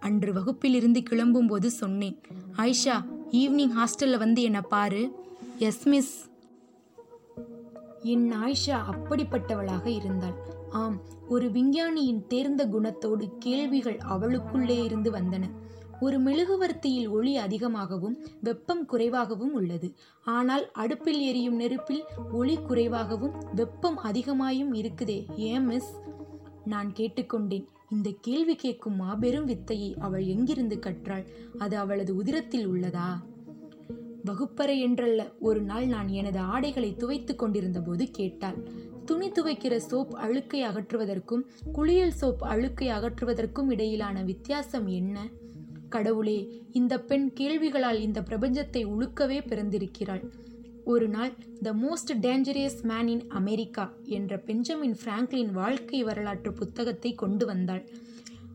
அன்று 0.00 0.32
வகுப்பிலிருந்து 0.32 1.04
கிளம்பும்போது 1.10 1.66
சொன்னேன். 1.66 2.20
ஆயிஷா 2.56 3.04
ஈவினிங் 3.30 3.72
ஹாஸ்டல்ல 3.76 4.18
வந்து 4.18 4.42
என்னை 4.42 4.60
பாரு. 4.60 5.12
Yes 5.58 5.88
miss. 5.88 6.29
என் 8.02 8.32
ஆயிஷா 8.32 8.78
அப்படிப்பட்டவளாக 8.90 9.86
இருந்தாள். 9.86 10.34
ஆம் 10.70 11.00
ஒரு 11.28 11.48
விஞ்ஞானியின் 11.48 12.26
தேர்ந்த 12.26 12.66
குணத்தோடு 12.66 13.32
கேள்விகள் 13.38 13.98
அவளுக்குள்ளே 13.98 14.82
இருந்து 14.82 15.10
வந்தன. 15.10 15.50
ஒரு 16.00 16.20
மெழுகுவர்த்தியில் 16.20 17.08
ஒளி 17.08 17.36
அதிகமாகவும் 17.36 18.18
வெப்பம் 18.42 18.86
குறைவாகவும் 18.86 19.52
உள்ளது. 19.52 19.94
ஆனால் 20.24 20.70
அடுப்பில் 20.70 21.20
எரியும் 21.20 21.54
நெருப்பில் 21.54 22.04
ஒளி 22.32 22.58
குறைவாகவும் 22.58 23.32
வெப்பம் 23.54 23.98
அதிகமாயும் 23.98 24.72
இருக்குதே 24.72 25.36
ஏன் 25.36 25.64
மிஸ்? 25.64 25.94
நான் 26.64 26.92
கேட்டுக்கொண்டேன். 26.96 27.66
இந்த 27.90 28.14
கேள்வி 28.20 28.56
கேட்கும் 28.56 28.96
மாபெரும் 28.96 29.44
வித்தையை 29.44 29.96
அவள் 29.98 30.24
எங்கிருந்து 30.24 30.78
கற்றாள்? 30.86 31.24
அது 31.58 31.78
அவளது 31.78 32.22
உதிரத்தில் 32.22 32.68
உள்ளதா? 32.68 33.08
வகுப்பறை 34.24 34.86
என்றல்ல. 34.86 35.32
ஒரு 35.40 35.62
நாள் 35.62 35.86
நான் 35.86 36.08
எனது 36.08 36.38
ஆடைகளை 36.38 36.94
துவைத்துக் 36.98 37.38
கொண்டிருந்த 37.38 37.80
போது 37.80 38.10
கேட்டாள். 38.10 38.58
துணி 39.04 39.28
துவைக்கிற 39.28 39.80
சோப் 39.90 40.14
அழுக்கை 40.14 40.66
அகற்றுவதற்கும் 40.66 41.44
குளியல் 41.72 42.12
சோப் 42.20 42.42
அழுக்கை 42.42 42.88
அகற்றுவதற்கும் 42.88 43.70
இடையிலான 43.70 44.22
வித்தியாசம் 44.22 44.86
என்ன? 44.86 45.28
கடவுளே 45.88 46.62
இந்த 46.72 47.00
பெண் 47.00 47.32
கேள்விகளால் 47.40 48.00
இந்த 48.00 48.20
பிரபஞ்சத்தை 48.20 48.82
உழுக்கவே 48.86 49.38
பிறந்திருக்கிறாள். 49.46 50.22
ஒரு 50.84 51.08
நாள் 51.08 51.32
the 51.62 51.72
most 51.72 52.12
dangerous 52.20 52.82
man 52.82 53.08
in 53.08 53.24
America 53.28 53.92
என்ற 54.02 54.38
பெஞ்சமின் 54.38 54.96
பிராங்க்லின் 55.04 55.52
வாழ்க்கை 55.52 56.02
வரலாற்று 56.02 56.52
புத்தகத்தை 56.52 57.14
கொண்டு 57.14 57.46
வந்தாள். 57.46 57.88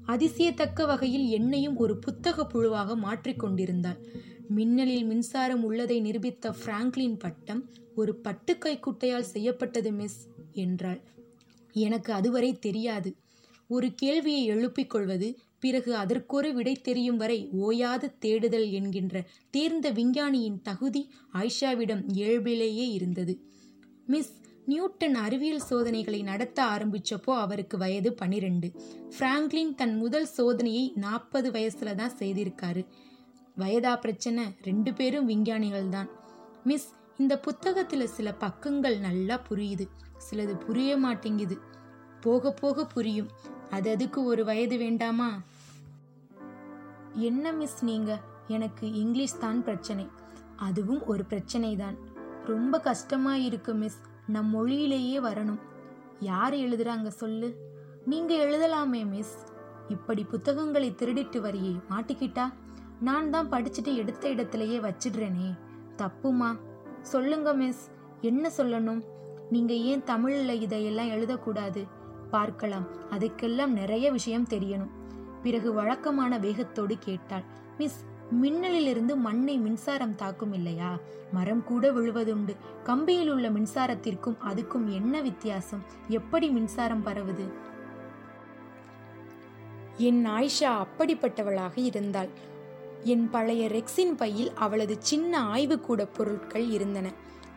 அதிசயத்தக்க 0.05 0.85
வகையில் 0.85 1.27
என்னையும் 1.27 1.77
ஒரு 1.77 1.97
புத்தக 1.97 2.43
புழுவாக 2.43 2.95
மாற்றிக்கொண்டிருந்தாள் 2.95 3.99
மின்னலில் 4.49 5.05
மின்சாரம் 5.05 5.63
உள்ளதை 5.63 5.99
நிரூபித்த 5.99 6.55
பிராங்க்லின் 6.65 7.19
பட்டம் 7.19 7.69
ஒரு 7.95 8.19
பட்டுக்கை 8.23 8.79
குட்டையால் 8.79 9.31
செய்யப்பட்டது 9.33 9.91
மிஸ் 9.91 10.27
என்றாள். 10.51 11.01
எனக்கு 11.73 12.13
அதுவரை 12.13 12.59
தெரியாது. 12.59 13.15
ஒரு 13.67 13.93
கேள்வியை 13.93 14.45
எழுப்பிக் 14.45 14.89
கொள்வது 14.89 15.39
பிறகு 15.59 15.95
அதற்கொரு 15.95 16.53
விடை 16.53 16.73
தெரியும் 16.73 17.17
வரை 17.17 17.49
ஓயாது 17.51 18.17
தேடுதல் 18.17 18.69
என்கின்ற 18.69 19.27
தேர்ந்த 19.49 19.91
விஞ்ஞானியின் 19.91 20.61
தகுதி 20.61 21.09
ஆயிஷாவிடம் 21.33 22.03
இயல்பிலேயே 22.07 22.91
இருந்தது. 22.91 23.39
மிஸ் 24.05 24.33
நியூட்டன் 24.65 25.15
அறிவியல் 25.15 25.59
சோதனைகளை 25.59 26.21
நடத்த 26.21 26.63
ஆரம்பிச்சப்போ 26.63 27.33
அவருக்கு 27.35 27.77
வயது 27.77 28.13
பனிரெண்டு. 28.13 28.71
பிராங்க்லின் 29.19 29.75
தன் 29.75 29.97
முதல் 29.97 30.27
சோதனையை 30.37 30.91
நாற்பது 30.95 31.51
வயசுல 31.51 31.95
தான் 31.95 32.17
செய்திருக்காரு. 32.19 32.85
வயதா 33.57 33.99
பிரச்சனை 33.99 34.55
ரெண்டு 34.63 34.93
பேரும் 34.93 35.25
விஞ்ஞானிகள் 35.25 35.89
தான் 35.89 36.07
மிஸ் 36.63 36.93
இந்த 37.17 37.39
புத்தகத்தில் 37.39 38.07
சில 38.07 38.33
பக்கங்கள் 38.33 38.99
நல்லா 38.99 39.39
புரியுது. 39.49 39.87
சிலது 40.29 40.55
புரிய 40.59 40.97
மாட்டேங்குது. 40.97 41.59
போக 42.21 42.51
போக 42.51 42.85
புரியும். 42.85 43.29
அது 43.69 43.91
அதுக்கு 43.91 44.23
ஒரு 44.23 44.45
வயது 44.45 44.77
வேண்டாமா? 44.77 45.41
என்ன 47.13 47.51
மிஸ் 47.51 47.83
நீங்க? 47.83 48.21
எனக்கு 48.47 48.91
இங்கிலீஷ் 48.91 49.39
தான் 49.39 49.63
பிரச்சனை. 49.63 50.07
அதுவும் 50.55 51.05
ஒரு 51.05 51.25
பிரச்சனை 51.25 51.75
தான் 51.75 51.97
ரொம்ப 52.45 52.79
கஷ்டமா 52.79 53.35
இருக்கு 53.35 53.73
மிஸ். 53.73 54.01
நம் 54.27 54.49
மொழியிலேயே 54.49 55.19
வரணும். 55.19 55.59
யார் 56.19 56.53
எழுதுறாங்க 56.53 57.07
சொல்லு? 57.07 57.55
நீங்க 58.05 58.35
எழுதலாமே 58.35 59.09
மிஸ். 59.09 59.37
இப்படி 59.87 60.23
புத்தகங்களை 60.23 60.91
திருடிட்டு 60.91 61.41
வரியே 61.41 61.79
மாட்டிக்கிட்டா? 61.89 62.53
நான் 63.01 63.29
தான் 63.29 63.49
படிச்சுட்டு 63.49 63.95
எடுத்த 63.95 64.29
இடத்துலயே 64.29 64.79
வச்சிடுறேனே. 64.79 65.57
தப்புமா? 65.97 66.59
சொல்லுங்க 67.01 67.53
மிஸ். 67.53 67.89
என்ன 68.21 68.51
சொல்லணும்? 68.57 69.03
நீங்க 69.49 69.73
ஏன் 69.73 70.01
தமிழ்ல 70.01 70.49
இதையெல்லாம் 70.49 71.09
எழுதக்கூடாது? 71.09 71.87
பார்க்கலாம். 72.29 72.87
அதுக்கெல்லாம் 73.11 73.67
நிறைய 73.67 74.11
விஷயம் 74.11 74.47
தெரியணும். 74.49 74.89
பிறகு 75.43 75.73
வழக்கமான 75.73 76.37
வேகத்தோடு 76.37 76.97
கேட்டாள். 76.99 77.43
மிஸ் 77.77 78.05
மின்னலிலிருந்து 78.31 79.15
மண்ணை 79.15 79.57
மின்சாரம் 79.57 80.15
தாக்கும் 80.15 80.53
இல்லையா? 80.53 80.97
மரம் 81.31 81.63
கூட 81.63 81.91
விழுவதுண்டு. 81.91 82.55
கம்பியில் 82.83 83.29
உள்ள 83.29 83.49
மின்சாரத்திற்கும் 83.49 84.37
அதுக்கும் 84.45 84.89
என்ன 84.89 85.21
வித்தியாசம்? 85.21 85.83
எப்படி 86.07 86.49
மின்சாரம் 86.49 87.05
பரவுது? 87.05 87.51
என் 89.97 90.27
ஆயிஷா 90.27 90.85
அப்படிப்பட்டவளாக 90.99 91.71
இருந்தாள். 91.75 92.29
என் 93.11 93.25
பழைய 93.29 93.63
ரெக்ஸின் 93.67 94.15
பையில் 94.17 94.51
அவளது 94.55 94.95
சின்ன 94.99 95.41
ஆய்வுக்கூட 95.53 96.01
பொருட்கள் 96.05 96.67
இருந்தன. 96.69 97.07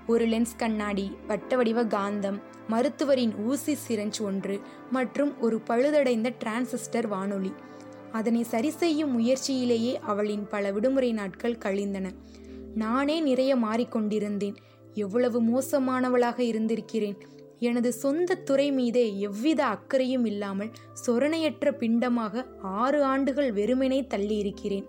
ஒரு 0.06 0.24
லென்ஸ் 0.26 0.54
கண்ணாடி 0.56 1.06
வட்ட 1.26 1.56
வடிவ 1.56 1.84
காந்தம் 1.84 2.38
மருத்துவரின் 2.68 3.32
ஊசி 3.44 3.76
சிரஞ்ச் 3.86 4.20
ஒன்று 4.20 4.60
மற்றும் 4.90 5.40
ஒரு 5.40 5.60
பழுதடைந்த 5.66 6.28
டிரான்சிஸ்டர் 6.44 7.08
வானொலி. 7.08 7.52
அதனை 8.12 8.42
சரி 8.42 8.70
செய்யும் 8.70 9.14
முயற்சியிலேயே 9.14 9.94
அவளின் 10.02 10.46
பல 10.46 10.72
விடுமுறை 10.72 11.12
நாட்கள் 11.12 11.58
கழிந்தன. 11.58 12.12
நானே 12.74 13.20
நிறைய 13.20 13.56
மாறிக்கொண்டிருந்தேன் 13.56 14.56
எவ்வளவு 14.94 15.38
மோசமானவளாக 15.42 16.38
இருந்திருக்கிறேன். 16.52 17.18
எனது 17.60 17.92
சொந்த 17.92 18.34
துறை 18.34 18.72
மீதே 18.72 19.20
எவ்வித 19.20 19.60
அக்கறையும் 19.64 20.24
இல்லாமல் 20.24 20.74
சொரணையற்ற 21.06 21.70
பிண்டமாக 21.78 22.44
ஆறு 22.62 23.02
ஆண்டுகள் 23.02 23.52
வெறுமனே 23.52 24.00
தள்ளியிருக்கிறேன். 24.14 24.86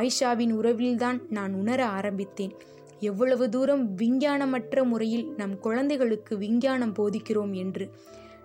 ஆயிஷாவின் 0.00 0.52
உறவில்தான் 0.52 1.20
நான் 1.30 1.54
உணர 1.54 1.86
ஆரம்பித்தேன். 1.86 2.52
எவ்வளவு 3.00 3.48
தூரம் 3.48 3.96
விஞ்ஞானமற்ற 3.96 4.84
முறையில் 4.84 5.34
நம் 5.36 5.58
குழந்தைகளுக்கு 5.58 6.36
விஞ்ஞானம் 6.36 6.94
போதிக்கிறோம் 6.94 7.52
என்று. 7.52 7.90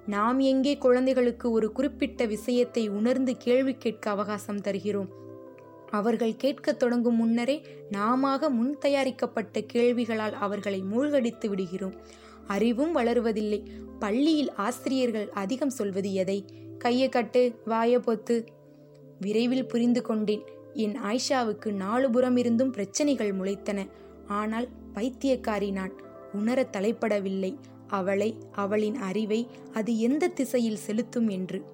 நாம் 0.07 0.39
எங்கே 0.39 0.77
குழந்தைகளுக்கு 0.77 1.51
ஒரு 1.51 1.71
குறிப்பிட்ட 1.71 2.25
விஷயத்தை 2.25 2.89
உணர்ந்து 2.89 3.37
கேள்வி 3.37 3.73
கேட்க 3.73 4.09
அவகாசம் 4.09 4.61
தருகிறோம்? 4.61 5.19
அவர்கள் 5.89 6.35
கேட்கத் 6.35 6.79
தொடங்கும் 6.79 7.15
முன்னரே 7.15 7.61
நாம 7.89 8.49
முன் 8.49 8.77
தயாரிக்கப்பட்ட 8.77 9.61
கேள்விகளால் 9.73 10.33
அவர்களை 10.33 10.81
மூழ்கடித்து 10.81 11.49
விடுகிறோம். 11.49 11.93
அறிவும் 12.47 12.95
வளருவதில்லை. 12.95 13.63
பள்ளியில் 13.99 14.51
ஆசிரியர்கள் 14.51 15.29
அதிகம் 15.29 15.69
சொல்வது 15.69 16.13
எதை? 16.13 16.45
கையை 16.77 17.09
கட்டு 17.09 17.55
வாய 17.65 17.99
பொத்து. 17.99 18.45
விரைவில் 19.19 19.67
புரிந்து 19.67 20.01
கொண்டேன். 20.01 20.43
என் 20.73 20.95
ஆயிஷாவுக்கு 21.03 21.71
நாலு 21.73 22.09
புறம் 22.09 22.37
இருந்தும் 22.37 22.71
பிரச்சனைகள் 22.71 23.33
முளைத்தன. 23.33 23.89
ஆனால் 24.27 24.67
பைத்தியக்காரி 24.93 25.71
நான் 25.71 25.93
உணர 26.33 26.67
தலைப்படவில்லை. 26.77 27.55
அவளை 27.87 28.37
அவளின் 28.51 28.95
அறிவை 28.95 29.47
அது 29.73 29.99
எந்த 29.99 30.27
திசையில் 30.27 30.83
செலுத்தும் 30.85 31.27
என்று. 31.27 31.65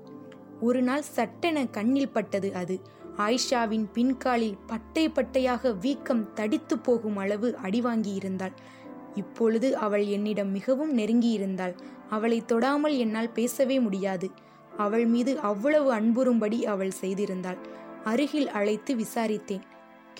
ஒரு 0.62 0.82
நாள் 0.82 1.02
சட்டென 1.02 1.66
கண்ணில் 1.66 2.12
பட்டது 2.12 2.54
அது. 2.54 2.80
ஆயிஷாவின் 3.18 3.86
பின்காலில் 3.94 4.58
பட்டை 4.68 5.10
பட்டையாக 5.10 5.72
வீக்கம் 5.80 6.34
தடித்து 6.34 6.78
போகும் 6.78 7.18
அளவு 7.18 7.58
அடிவாங்கியிருந்தாள் 7.64 8.56
இப்பொழுது 9.16 9.78
அவள் 9.78 10.06
என்னிடம் 10.06 10.52
மிகவும் 10.52 10.98
நெருங்கியிருந்தாள் 10.98 11.76
அவளை 12.10 12.44
தொடாமல் 12.48 12.98
என்னால் 12.98 13.30
பேசவே 13.30 13.80
முடியாது. 13.80 14.32
அவள் 14.78 15.06
மீது 15.06 15.40
அவ்வளவு 15.40 15.94
அன்புறும்படி 15.94 16.64
அவள் 16.64 16.94
செய்திருந்தாள். 17.02 17.58
அருகில் 18.08 18.50
அழைத்து 18.50 18.96
விசாரித்தேன். 18.96 19.62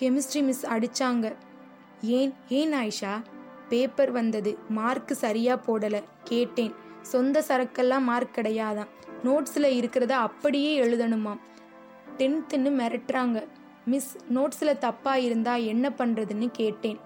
கெமிஸ்ட்ரி 0.00 0.42
மிஸ் 0.42 0.66
அடிச்சாங்க. 0.66 1.36
ஏன் 2.02 2.32
ஏன் 2.48 2.72
ஆயிஷா? 2.72 3.22
பேப்பர் 3.68 4.10
வந்தது. 4.10 4.58
மார்க் 4.68 5.12
சரியா 5.12 5.62
போடல. 5.66 6.02
கேட்டேன். 6.24 6.74
சொந்த 7.02 7.44
சரக்கெல்லாம் 7.48 8.00
மார்க் 8.00 8.36
கிடையாதான் 8.36 8.86
நோட்ஸில் 9.24 9.78
இருக்கிறத 9.78 10.10
அப்படியே 10.10 10.82
எழுதணுமாம். 10.82 11.38
டென்த்துன்னு 12.18 12.70
மிரட்டுறாங்க. 12.72 13.46
மிஸ் 13.84 14.16
நோட்ஸில் 14.34 14.78
தப்பா 14.78 15.16
இருந்தா 15.16 15.54
என்ன 15.54 15.88
பண்றதுன்னு 15.88 16.48
கேட்டேன். 16.52 16.98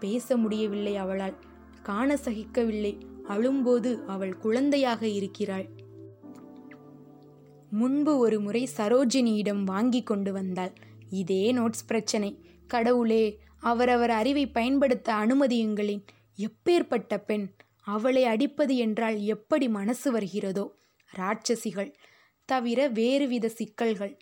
பேச 0.00 0.36
முடியவில்லை 0.36 0.96
அவளால். 0.96 1.34
காண 1.82 2.16
சகிக்கவில்லை. 2.24 2.98
அழும்போது 3.28 4.04
அவள் 4.06 4.36
குழந்தையாக 4.36 5.06
இருக்கிறாள். 5.06 5.66
முன்பு 7.74 8.18
ஒரு 8.18 8.40
முறை 8.40 8.68
சரோஜினியிடம் 8.76 9.62
வாங்கி 9.62 10.02
கொண்டு 10.02 10.32
வந்தாள். 10.32 10.72
இதே 11.10 11.52
நோட்ஸ் 11.52 11.86
பிரச்சனை. 11.86 12.30
கடவுளே 12.66 13.38
அவரவர் 13.60 14.10
அறிவை 14.10 14.46
பயன்படுத்த 14.46 15.14
அனுமதியுங்களேன். 15.14 16.02
எப்பேற்பட்ட 16.36 17.16
பெண் 17.26 17.46
அவளை 17.82 18.24
அடிப்பது 18.24 18.76
என்றால் 18.76 19.18
எப்படி 19.24 19.68
மனசு 19.68 20.12
வருகிறதோ. 20.12 20.74
ராட்சசிகள் 21.16 21.94
தவிர 22.44 22.88
வேறுவித 22.88 23.46
சிக்கல்கள். 23.46 24.18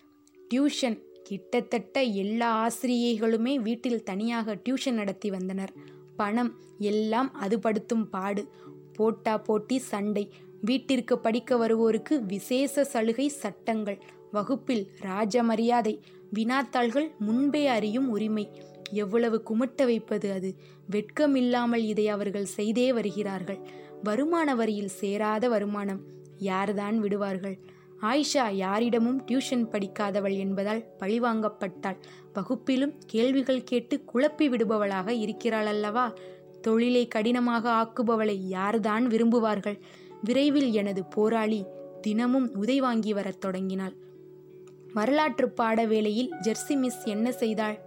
டியூஷன் 0.55 0.99
கிட்டத்தட்ட 1.23 2.03
எல்லா 2.03 2.49
ஆசிரியைகளுமே 2.67 3.55
வீட்டில் 3.55 4.03
தனியாக 4.03 4.55
டியூஷன் 4.55 4.99
நடத்தி 5.01 5.31
வந்தனர். 5.31 5.73
பணம் 6.17 6.53
எல்லாம் 6.79 7.35
அது 7.35 7.59
படுத்தும் 7.59 8.09
பாடு. 8.09 8.49
போட்டா 8.93 9.39
போட்டி 9.39 9.79
சண்டை. 9.79 10.33
வீட்டிற்கு 10.65 11.19
படிக்க 11.19 11.57
வருவோருக்கு 11.57 12.15
விசேஷ 12.27 12.85
சலுகை 12.85 13.29
சட்டங்கள். 13.29 13.99
வகுப்பில் 14.31 14.85
ராஜ 15.01 15.43
மரியாதை 15.43 15.95
வினாத்தாள்கள் 16.35 17.09
முன்பே 17.19 17.67
அறியும் 17.67 18.09
உரிமை. 18.09 18.45
எவ்வளவு 18.93 19.43
குமட்ட 19.51 19.85
வைப்பது 19.85 20.33
அது? 20.33 20.51
வெட்கமில்லாமல் 20.91 21.85
இதை 21.85 22.09
அவர்கள் 22.09 22.45
செய்தே 22.45 22.93
வருகிறார்கள். 22.93 23.61
வருமான 24.03 24.55
வரியில் 24.55 24.93
சேராத 25.01 25.49
வருமானம் 25.49 26.01
யார்தான் 26.39 26.99
விடுவார்கள்? 26.99 27.57
ஆயிஷா 28.03 28.45
யாரிடமும் 28.51 29.19
டியூஷன் 29.27 29.67
படிக்காதவள் 29.73 30.37
என்பதால் 30.37 30.85
பழிவாங்கப்பட்டாள் 31.01 31.99
வகுப்பிலும் 32.35 32.95
கேள்விகள் 33.07 33.65
கேட்டு 33.65 33.97
குழப்பி 34.13 34.47
விடுபவளாக 34.49 35.09
இருக்கிறாள் 35.09 35.67
அல்லவா? 35.67 36.07
தொழிலை 36.61 37.09
கடினமாக 37.09 37.65
ஆக்குபவளை 37.73 38.37
யார்தான் 38.57 39.07
விரும்புவார்கள்? 39.07 39.79
விரைவில் 40.23 40.73
எனது 40.73 41.05
போராளி 41.05 41.65
தினமும் 42.01 42.55
உதை 42.55 42.81
வாங்கி 42.81 43.13
வரத் 43.13 43.41
தொடங்கினாள். 43.41 43.93
வரலாற்று 44.93 45.51
பாட 45.51 45.85
வேளையில் 45.87 46.33
ஜெர்சி 46.33 46.77
மிஸ் 46.77 47.05
என்ன 47.05 47.33
செய்தாள்? 47.33 47.79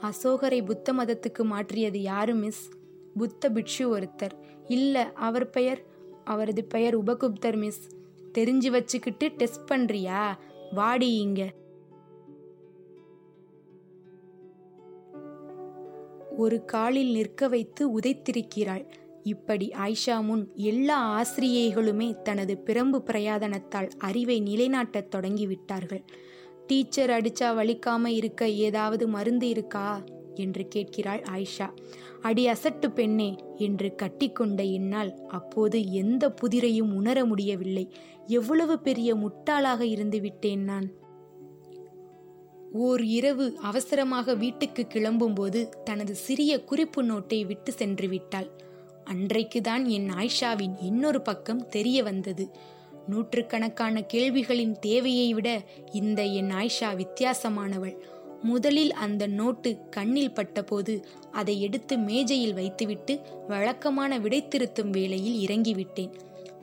அசோகரை 0.00 0.64
புத்த 0.64 0.92
மதத்துக்கு 0.92 1.42
மாற்றியது 1.42 2.02
யாரு 2.02 2.34
மிஸ்? 2.34 2.70
புத்த 3.16 3.50
பிட்சு 3.50 3.98
ஒருத்தர். 3.98 4.38
இல்லை 4.68 5.12
அவர் 5.12 5.50
பெயர் 5.50 5.82
அவரது 6.24 6.64
பெயர் 6.64 7.04
உபகுப்தர் 7.04 7.56
மிஸ். 7.56 7.88
தெரிஞ்சு 8.34 8.70
வச்சுக்கிட்டு 8.70 9.28
டெஸ்ட் 9.28 9.70
பண்றியா? 9.70 10.34
வாடி 10.72 11.14
இங்க. 11.14 11.52
ஒரு 16.36 16.64
காலில் 16.64 17.12
நிற்க 17.12 17.48
வைத்து 17.48 17.98
உதைத்திருக்கிறாள். 17.98 18.86
இப்படி 19.28 19.66
ஆயிஷா 19.86 20.22
முன் 20.22 20.44
எல்லா 20.54 20.98
ஆசிரியைகளுமே 21.18 22.08
தனது 22.22 22.54
பிரம்பு 22.66 23.00
பிரயாதனத்தால் 23.06 23.90
அறிவை 23.98 24.36
நிலைநாட்டத் 24.42 25.10
தொடங்கிவிட்டார்கள். 25.14 26.04
டீச்சர் 26.66 27.10
அடிச்சா 27.10 27.48
வலிக்காம 27.58 28.06
இருக்க 28.06 28.48
ஏதாவது 28.48 29.08
மருந்து 29.08 29.48
இருக்கா? 29.48 30.04
என்று 30.34 30.68
கேட்கிறாள் 30.68 31.22
ஆயிஷா. 31.30 31.68
அடி 32.22 32.46
அசட்டு 32.46 32.88
பெண்ணே 32.94 33.36
என்று 33.56 33.94
கட்டிக்கொண்ட 33.94 34.62
என்னால் 34.72 35.12
அப்போது 35.28 35.92
எந்த 35.92 36.34
புதிரையும் 36.40 36.94
உணர 36.94 37.24
முடியவில்லை. 37.24 37.84
எவ்வளவு 38.26 38.78
பெரிய 38.78 39.14
முட்டாளாக 39.14 39.80
இருந்து 39.80 40.20
விட்டேன் 40.20 40.62
நான். 40.62 40.88
ஓர் 42.72 43.02
இரவு 43.02 43.46
அவசரமாக 43.62 44.34
வீட்டுக்கு 44.34 44.86
கிளம்பும்போது 44.94 45.68
தனது 45.84 46.14
சிறிய 46.14 46.64
குறிப்பு 46.64 47.02
நோட்டை 47.02 47.46
விட்டு 47.46 47.72
சென்று 47.72 48.08
விட்டாள். 48.08 48.48
அன்றைக்குதான் 49.12 49.86
என் 49.86 50.10
ஆயிஷாவின் 50.10 50.76
இன்னொரு 50.80 51.20
பக்கம் 51.20 51.68
தெரிய 51.68 52.02
வந்தது. 52.02 52.50
நூற்றுக்கணக்கான 53.08 54.04
கேள்விகளின் 54.14 54.72
தேவையை 54.72 55.34
விட 55.34 55.62
இந்த 55.92 56.24
என் 56.24 56.50
ஆயிஷா 56.50 56.88
வித்தியாசமானவள். 56.94 57.96
முதலில் 58.42 58.92
அந்த 58.92 59.26
நோட்டு 59.26 59.78
கண்ணில் 59.90 60.34
பட்டபோது 60.34 61.06
அதை 61.32 61.62
எடுத்து 61.62 61.98
மேஜையில் 61.98 62.54
வைத்துவிட்டு 62.54 63.20
வழக்கமான 63.48 64.18
விடை 64.18 64.48
திருத்தும் 64.48 64.90
வேளையில் 64.90 65.46
இறங்கிவிட்டேன். 65.46 66.12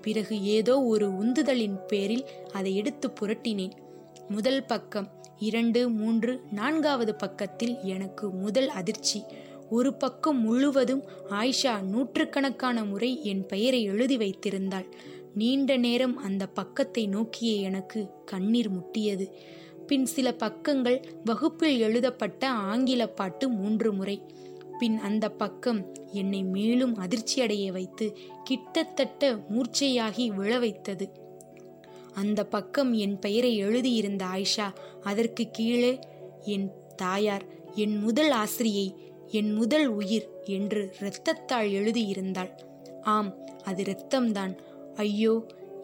பிறகு 0.01 0.43
ஏதோ 0.43 0.83
ஒரு 0.83 1.09
உந்துதலின் 1.09 1.77
பேரில் 1.87 2.25
அதை 2.53 2.75
எடுத்து 2.75 3.13
புரட்டினேன். 3.21 3.71
முதல் 4.29 4.65
பக்கம் 4.65 5.07
இரண்டு 5.39 5.89
மூன்று 5.89 6.43
நான்காவது 6.51 7.15
பக்கத்தில் 7.15 7.77
எனக்கு 7.83 8.29
முதல் 8.29 8.69
அதிர்ச்சி. 8.69 9.23
ஒரு 9.69 9.93
பக்கம் 9.93 10.41
முழுவதும் 10.41 11.03
ஆயிஷா 11.29 11.81
நூற்றுக்கணக்கான 11.81 12.83
முறை 12.83 13.23
என் 13.23 13.45
பெயரை 13.45 13.83
எழுதி 13.83 14.17
வைத்திருந்தாள். 14.17 14.91
நீண்ட 15.33 15.77
நேரம் 15.77 16.17
அந்த 16.17 16.47
பக்கத்தை 16.47 17.07
நோக்கிய 17.07 17.53
எனக்கு 17.53 18.09
கண்ணீர் 18.25 18.71
முட்டியது. 18.71 19.31
பின் 19.87 20.05
சில 20.05 20.31
பக்கங்கள் 20.31 21.03
வகுப்பில் 21.23 21.79
எழுதப்பட்ட 21.79 22.49
ஆங்கில 22.49 23.07
பாட்டு 23.07 23.49
மூன்று 23.49 23.93
முறை. 23.93 24.21
பின் 24.79 24.97
அந்த 24.97 25.29
பக்கம் 25.29 25.93
என்னை 26.11 26.43
மேலும் 26.43 26.97
அதிர்ச்சியடைய 26.97 27.71
வைத்து 27.71 28.17
கிட்டத்தட்ட 28.43 29.33
மூர்ச்சையாகி 29.33 30.27
விழ 30.27 30.59
வைத்தது. 30.59 31.09
அந்த 32.13 32.45
பக்கம் 32.45 32.93
என் 32.93 33.19
பெயரை 33.19 33.55
எழுதியிருந்த 33.55 34.25
ஆயிஷா 34.25 34.73
அதற்கு 35.03 35.47
கீழே 35.51 35.99
என் 36.41 36.71
தாயார் 36.95 37.45
என் 37.75 37.97
முதல் 37.97 38.31
ஆசிரியை 38.31 39.04
என் 39.35 39.51
முதல் 39.53 39.87
உயிர் 39.87 40.27
என்று 40.45 40.81
இரத்தத்தால் 40.99 41.69
எழுதியிருந்தாள். 41.77 42.51
ஆம் 43.01 43.31
அது 43.63 43.81
இரத்தம்தான். 43.83 44.53
ஐயோ 44.95 45.33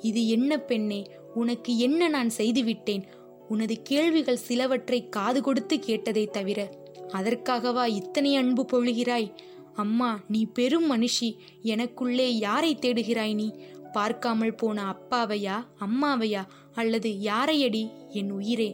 இது 0.02 0.22
என்ன 0.28 0.52
பெண்ணே? 0.60 1.02
உனக்கு 1.34 1.72
என்ன 1.78 2.08
நான் 2.08 2.30
செய்துவிட்டேன்? 2.30 3.04
உனது 3.48 3.76
கேள்விகள் 3.82 4.44
சிலவற்றை 4.48 5.00
காது 5.10 5.40
கொடுத்து 5.42 5.76
கேட்டதை 5.80 6.26
தவிர 6.28 6.60
அதற்காகவா 7.14 7.86
இத்தனை 7.86 8.36
அன்பு 8.36 8.64
பொழுகிறாய்? 8.72 9.30
அம்மா 9.74 10.12
நீ 10.28 10.42
பெரும் 10.46 10.88
மனுஷி. 10.92 11.30
எனக்குள்ளே 11.64 12.28
யாரை 12.46 12.72
தேடுகிறாய் 12.76 13.34
நீ? 13.34 13.50
பார்க்காமல் 13.92 14.56
போன 14.56 14.78
அப்பாவையா 14.92 15.58
அம்மாவையா? 15.80 16.44
அல்லது 16.74 17.10
யாரையடி? 17.22 17.84
என் 18.10 18.32
உயிரே. 18.32 18.70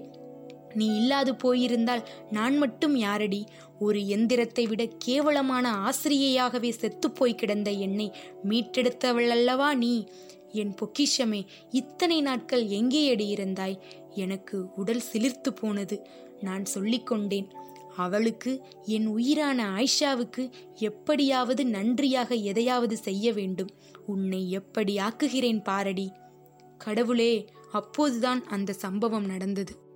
நீ 0.74 0.86
இல்லாது 0.96 1.36
போயிருந்தால் 1.36 2.08
நான் 2.32 2.58
மட்டும் 2.58 2.96
யாரடி? 2.96 3.46
ஒரு 3.80 4.00
எந்திரத்தை 4.00 4.68
விட 4.68 4.88
கேவலமான 4.98 5.72
ஆசிரியையாகவே 5.72 6.70
செத்துப்போய் 6.70 7.36
கிடந்த 7.36 7.72
என்னை 7.72 8.12
மீட்டெடுத்தவள் 8.50 9.30
அல்லவா 9.30 9.74
நீ? 9.74 10.08
என் 10.52 10.74
பொக்கிஷமே 10.74 11.46
இத்தனை 11.72 12.22
நாட்கள் 12.22 12.68
எங்கே 12.68 13.16
அடியிருந்தாய் 13.16 13.80
எனக்கு 14.10 14.66
உடல் 14.76 15.02
சிலிர்த்து 15.14 15.50
போனது 15.50 16.08
நான் 16.42 16.64
சொல்லிக்கொண்டேன் 16.74 17.50
அவளுக்கு 17.96 18.62
என் 18.84 19.08
உயிரான 19.08 19.70
ஆயிஷாவுக்கு 19.70 20.52
எப்படியாவது 20.74 21.66
நன்றியாக 21.66 22.36
எதையாவது 22.36 22.98
செய்ய 22.98 23.34
வேண்டும். 23.34 23.70
உன்னை 24.06 24.52
எப்படி 24.52 24.96
ஆக்குகிறேன் 24.96 25.64
பாரடி? 25.64 26.12
கடவுளே 26.78 27.46
அப்போதுதான் 27.72 28.46
அந்த 28.46 28.74
சம்பவம் 28.74 29.26
நடந்தது. 29.26 29.87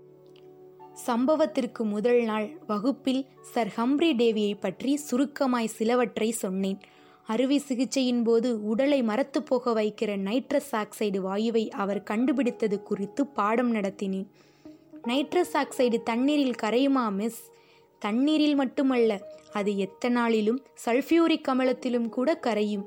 சம்பவத்திற்கு 1.08 1.84
முதல் 1.84 2.24
நாள் 2.24 2.58
வகுப்பில் 2.68 3.26
சர் 3.42 3.68
ஹம்ப்ரி 3.68 4.14
டேவியை 4.14 4.60
பற்றி 4.60 5.00
சுருக்கமாய் 5.12 5.66
சிலவற்றை 5.66 6.32
சொன்னேன். 6.32 6.80
அறுவை 7.26 7.62
சிகிச்சையின் 7.68 8.24
போது 8.24 8.66
உடலை 8.66 9.04
மரத்து 9.04 9.44
போக 9.44 9.74
வைக்கிற 9.74 10.16
நைட்ரஸ் 10.20 10.72
ஆக்சைடு 10.72 11.20
வாயுவை 11.24 11.70
அவர் 11.70 12.04
கண்டுபிடித்தது 12.04 12.84
குறித்து 12.84 13.28
பாடம் 13.28 13.76
நடத்தினேன். 13.76 14.26
நைட்ரஸ் 15.04 15.54
ஆக்சைடு 15.54 16.04
தண்ணீரில் 16.04 16.56
கரையுமா 16.62 17.12
மிஸ்? 17.12 17.52
தண்ணீரில் 18.00 18.56
மட்டுமல்ல 18.56 19.28
அது 19.54 19.72
எத்தனாலிலும் 19.72 20.64
சல்ஃபியூரிக் 20.86 21.48
அமிலத்திலும் 21.48 22.10
கூட 22.10 22.40
கரையும். 22.44 22.86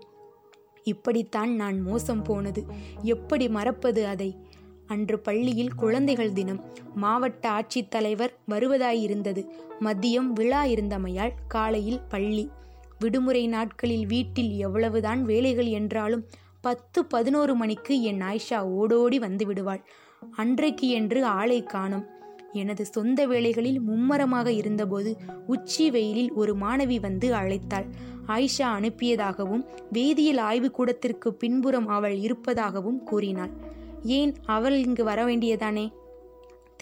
இப்படித்தான் 0.83 1.55
நான் 1.55 1.81
மோசம் 1.81 2.23
போனது. 2.23 2.65
எப்படி 3.03 3.49
மறப்பது 3.49 4.07
அதை? 4.07 4.44
அன்று 4.87 5.19
பள்ளியில் 5.19 5.75
குழந்தைகள் 5.75 6.33
தினம். 6.33 6.65
மாவட்ட 6.95 7.51
ஆட்சித்தலைவர் 7.51 8.35
வருவதாயிருந்தது. 8.49 9.47
மதியம் 9.81 10.27
விழா 10.27 10.65
இருந்தமையால் 10.65 11.33
காலையில் 11.49 12.01
பள்ளி. 12.09 12.51
விடுமுறை 12.99 13.47
நாட்களில் 13.47 14.07
வீட்டில் 14.07 14.57
எவ்வளவுதான் 14.57 15.25
வேலைகள் 15.25 15.67
என்றாலும் 15.67 16.25
பத்து 16.61 17.05
பதினோரு 17.05 17.55
மணிக்கு 17.55 18.03
என் 18.03 18.21
ஆயிஷா 18.21 18.59
ஓடோடி 18.59 19.19
வந்து 19.19 19.47
விடுவாள். 19.47 19.85
அன்றைக்கு 20.31 20.89
என்று 20.89 21.25
ஆளை 21.25 21.63
காணும். 21.63 22.07
எனது 22.53 22.85
சொந்த 22.87 23.27
வேலைகளில் 23.27 23.81
மும்மரமாக 23.81 24.53
இருந்தபோது 24.53 25.17
உச்சி 25.47 25.91
வெயிலில் 25.91 26.33
ஒரு 26.33 26.57
மாணவி 26.57 27.01
வந்து 27.01 27.33
அழைத்தாள். 27.35 27.87
ஆயிஷா 28.27 28.63
அனுப்பியதாகவும் 28.63 29.65
வேதியியல் 29.93 30.37
ஆய்வுக்கூடத்திற்கு 30.37 31.35
பின்புறம் 31.35 31.87
அவள் 31.87 32.17
இருப்பதாகவும் 32.17 33.03
கூறினாள். 33.03 33.73
ஏன் 34.05 34.35
அவள் 34.45 34.77
இங்கு 34.85 35.05
வர 35.05 35.25
வேண்டியதானே 35.25 35.93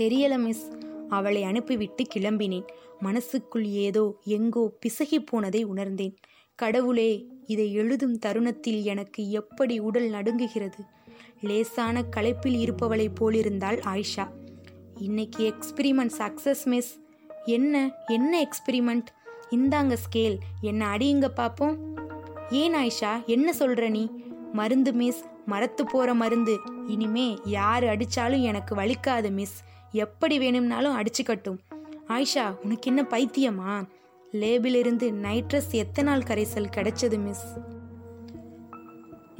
தெரியல 0.00 0.38
மிஸ் 0.38 0.70
அவளை 1.08 1.42
அனுப்பிவிட்டு 1.42 2.04
கிளம்பினேன். 2.14 2.66
மனசுக்குள் 3.00 3.66
ஏதோ 3.66 4.16
எங்கோ 4.24 4.72
பிசகி 4.80 5.18
போனதை 5.24 5.62
உணர்ந்தேன். 5.62 6.16
கடவுளே 6.54 7.26
இதை 7.46 7.72
எழுதும் 7.72 8.18
தருணத்தில் 8.18 8.82
எனக்கு 8.82 9.30
எப்படி 9.30 9.78
உடல் 9.78 10.11
நடுங்குகிறது? 10.11 10.78
லேசான 11.40 12.02
களைப்பில் 12.16 12.58
இருப்பவளைப் 12.66 13.14
போலிருந்தாள் 13.20 13.78
ஆயிஷா. 13.87 14.28
இன்னைக்கு 14.98 15.52
எக்ஸ்பிரிமெண்ட் 15.52 16.11
சக்சஸ் 16.18 16.64
மிஸ் 16.64 17.00
என்ன 17.44 17.94
என்ன 18.06 18.42
எக்ஸ்பிரிமெண்ட் 18.42 19.06
இந்தாங்க 19.50 19.96
ஸ்கேல் 20.04 20.37
என்ன 20.61 20.96
அடியுங்க 20.96 21.28
பார்ப்போம் 21.28 21.78
ஏன் 22.50 22.74
ஆயிஷா 22.74 23.24
என்ன 23.24 23.54
சொல்ற 23.58 23.90
நீ? 23.90 24.11
மருந்து 24.52 24.92
மிஸ் 24.92 25.24
மரத்து 25.46 25.87
போற 25.87 26.14
மருந்து. 26.14 26.59
இனிமே 26.87 27.38
யார் 27.44 27.85
அடிச்சாலும் 27.85 28.42
எனக்கு 28.42 28.74
வலிக்காது 28.74 29.31
மிஸ். 29.31 29.62
எப்படி 29.92 30.38
வேணும்னாலும் 30.38 31.02
அடிச்சுக்கட்டும். 31.02 31.59
ஆயிஷா 32.09 32.57
உனக்கு 32.64 32.83
என்ன 32.83 33.02
பைத்தியமா? 33.02 33.88
லேபிலிருந்து 34.33 35.12
நைட்ரஸ் 35.22 35.70
எத்தனால் 35.70 36.20
கரைசல் 36.20 36.70
கிடைச்சது 36.76 37.22
மிஸ்? 37.22 37.57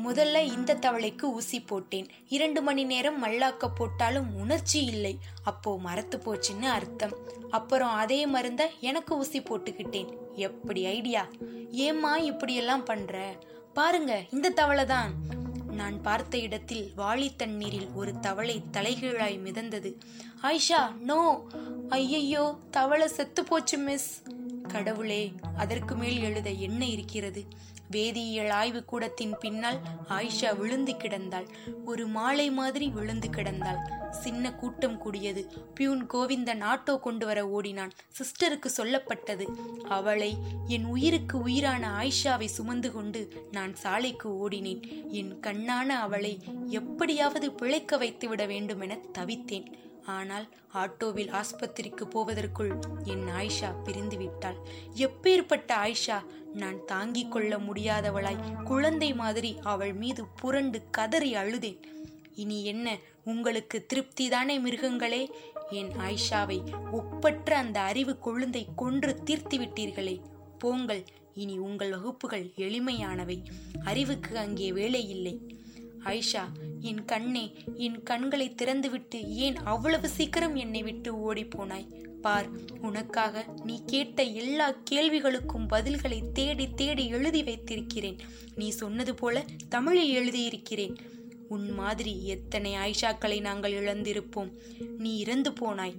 முதல்ல 0.05 0.53
இந்த 0.53 0.75
தவளைக்கு 0.75 1.23
ஊசி 1.23 1.61
போட்டேன். 1.61 2.07
இரண்டு 2.29 2.63
மணி 2.63 2.85
நேரம் 2.85 3.25
மல்லாக்க 3.25 3.69
போட்டாலும் 3.75 4.35
உணர்ச்சி 4.35 4.85
இல்லை. 4.85 5.19
அப்போ 5.45 5.79
மரத்து 5.79 6.23
போச்சுன்னு 6.25 6.63
அர்த்தம். 6.63 7.17
அப்புறம் 7.51 7.91
அதே 7.91 8.27
மருந்த 8.27 8.69
எனக்கு 8.81 9.17
ஊசி 9.17 9.41
போட்டுக்கிட்டேன். 9.41 10.09
எப்படி 10.35 10.87
ஐடியா? 10.87 11.27
ஏம்மா 11.71 12.17
இப்படியெல்லாம் 12.17 12.85
பண்ற? 12.85 13.37
பாருங்க 13.73 14.25
இந்த 14.31 14.49
தவளை 14.49 14.85
தான் 14.85 15.13
நான் 15.73 16.01
பார்த்த 16.01 16.39
இடத்தில் 16.39 16.93
வாளி 16.97 17.37
தண்ணீரில் 17.37 17.89
ஒரு 17.95 18.21
தவளை 18.21 18.63
தலைகீழாய் 18.73 19.39
மிதந்தது. 19.45 19.91
ஆயிஷா 20.43 20.81
நோ! 21.01 21.21
ஐயையோ 21.89 22.59
தவளை 22.71 23.09
செத்து 23.09 23.45
போச்சு 23.45 23.79
மிஸ்! 23.79 24.11
கடவுளே 24.69 25.33
அதற்கு 25.57 25.95
மேல் 25.97 26.21
எழுத 26.21 26.51
என்ன 26.51 26.87
இருக்கிறது? 26.87 27.43
வேதியியல் 27.95 28.53
ஆய்வு 28.61 28.81
கூடத்தின் 28.85 29.35
பின்னால் 29.39 29.79
ஆயிஷா 30.09 30.51
விழுந்து 30.57 30.93
கிடந்தாள். 30.93 31.47
ஒரு 31.85 32.07
மாலை 32.07 32.47
மாதிரி 32.51 32.89
விழுந்து 32.89 33.29
கிடந்தாள். 33.29 33.81
சின்ன 34.11 34.55
கூட்டம் 34.55 34.99
கூடியது. 34.99 35.43
பியூன் 35.75 36.03
கோவிந்தன் 36.15 36.63
ஆட்டோ 36.73 36.95
கொண்டு 37.01 37.27
வர 37.27 37.49
ஓடினான். 37.49 37.93
சிஸ்டருக்கு 38.19 38.69
சொல்லப்பட்டது 38.77 39.47
அவளை 39.89 40.33
என் 40.67 40.85
உயிருக்கு 40.85 41.39
உயிரான 41.41 41.85
ஆயிஷாவை 42.01 42.49
சுமந்து 42.57 42.93
கொண்டு 42.93 43.23
நான் 43.53 43.75
சாலைக்கு 43.75 44.31
ஓடினேன். 44.43 44.83
என் 45.21 45.33
கண்ணான 45.47 45.89
அவளை 46.07 46.35
எப்படியாவது 46.81 47.53
பிழைக்க 47.53 47.97
வைத்துவிட 47.97 48.45
வேண்டுமென 48.47 48.99
தவித்தேன். 49.19 49.69
ஆனால் 50.07 50.47
ஆட்டோவில் 50.75 51.33
ஆஸ்பத்திரிக்கு 51.41 52.05
போவதற்குள் 52.05 52.71
என் 53.05 53.27
ஆயிஷா 53.39 53.69
பிரிந்து 53.85 54.17
விட்டாள். 54.17 54.59
எப்பேற்பட்ட 54.97 55.71
ஆயிஷா 55.85 56.17
நான் 56.55 56.85
தாங்கிக் 56.85 57.33
கொள்ள 57.33 57.59
முடியாதவளாய் 57.59 58.63
குழந்தை 58.63 59.15
மாதிரி 59.15 59.57
அவள் 59.63 59.93
மீது 59.93 60.27
புரண்டு 60.27 60.83
கதறி 60.91 61.35
அழுதேன். 61.35 61.81
இனி 62.35 62.65
என்ன? 62.65 62.99
உங்களுக்கு 63.25 63.87
திருப்திதானே 63.95 64.59
மிருகங்களே? 64.59 65.29
என் 65.71 65.89
ஆயிஷாவை 65.89 66.91
ஒப்பற்ற 66.91 67.57
அந்த 67.57 67.81
அறிவு 67.81 68.17
கொழுந்தை 68.25 68.67
கொன்று 68.77 69.23
தீர்த்து 69.23 69.59
விட்டீர்களே. 69.59 70.21
போங்கள் 70.59 71.05
இனி 71.35 71.59
உங்கள் 71.59 71.91
வகுப்புகள் 71.91 72.53
எளிமையானவை. 72.57 73.45
அறிவுக்கு 73.85 74.39
அங்கே 74.39 74.73
வேலை 74.73 75.09
இல்லை. 75.09 75.61
ஐஷா 76.05 76.45
என் 76.81 77.05
கண்ணே 77.05 77.53
என் 77.75 78.03
கண்களை 78.03 78.51
திறந்துவிட்டு 78.51 79.29
ஏன் 79.29 79.57
அவ்வளவு 79.57 80.09
சீக்கிரம் 80.09 80.55
என்னை 80.55 80.83
விட்டு 80.83 81.35
ஓடிப்போனாய் 81.35 82.11
பார் 82.23 82.49
உனக்காக 82.81 83.45
நீ 83.65 83.83
கேட்ட 83.87 84.23
எல்லா 84.23 84.67
கேள்விகளுக்கும் 84.91 85.69
பதில்களை 85.71 86.19
தேடி 86.33 86.67
தேடி 86.71 87.07
எழுதி 87.09 87.43
வைத்திருக்கிறேன். 87.43 88.19
நீ 88.55 88.69
சொன்னது 88.71 89.15
போல 89.15 89.45
தமிழில் 89.69 90.13
எழுதியிருக்கிறேன். 90.13 90.97
உன் 91.49 91.71
மாதிரி 91.71 92.27
எத்தனை 92.27 92.75
ஆயிஷாக்களை 92.75 93.41
நாங்கள் 93.41 93.73
இழந்திருப்போம். 93.73 94.51
நீ 94.99 95.19
இறந்து 95.19 95.51
போனாய். 95.51 95.95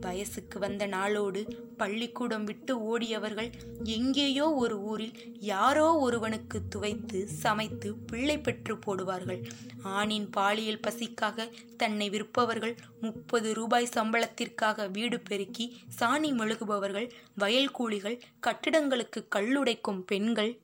வயசுக்கு 0.00 0.58
வந்த 0.58 0.86
நாளோடு 0.86 1.58
பள்ளிக்கூடம் 1.76 2.44
விட்டு 2.44 2.98
ஓடியவர்கள் 2.98 3.52
எங்கேயோ 3.84 4.54
ஒரு 4.54 4.80
ஊரில் 4.80 5.38
யாரோ 5.38 5.94
ஒருவனுக்கு 5.94 6.60
துவைத்து 6.68 7.24
சமைத்து 7.24 7.94
பிள்ளை 7.94 8.38
பெற்று 8.38 8.76
போடுவார்கள். 8.76 9.50
ஆணின் 9.82 10.30
பாலியல் 10.30 10.80
பசிக்காக 10.80 11.48
தன்னை 11.76 12.10
விற்பவர்கள் 12.10 12.76
முப்பது 13.00 13.54
ரூபாய் 13.54 13.88
சம்பளத்திற்காக 13.94 14.90
வீடு 14.90 15.20
பெருக்கி 15.20 15.76
சாணி 16.00 16.32
மெழுகுபவர்கள் 16.32 17.10
வயல் 17.34 17.70
கூலிகள் 17.70 18.22
கட்டிடங்களுக்கு 18.46 19.26
கல்லுடைக்கும் 19.36 20.00
பெண்கள். 20.00 20.60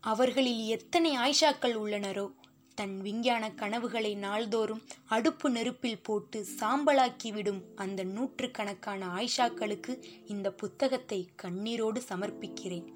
அவர்களில் 0.00 0.66
எத்தனை 0.66 1.16
ஆயிஷாக்கள் 1.16 1.74
உள்ளனரோ? 1.74 2.30
தன் 2.78 3.00
விஞ்ஞான 3.00 3.44
கனவுகளை 3.50 4.10
நாள்தோறும் 4.14 4.82
அடுப்பு 5.08 5.50
நெருப்பில் 5.50 6.02
போட்டு 6.02 6.46
சாம்பலாக்கிவிடும் 6.60 7.60
அந்த 7.74 8.04
நூற்றுக்கணக்கான 8.04 9.06
ஆயிஷாக்களுக்கு 9.06 9.92
இந்த 10.26 10.50
புத்தகத்தை 10.50 11.18
கண்ணீரோடு 11.42 12.00
சமர்ப்பிக்கிறேன். 12.08 12.86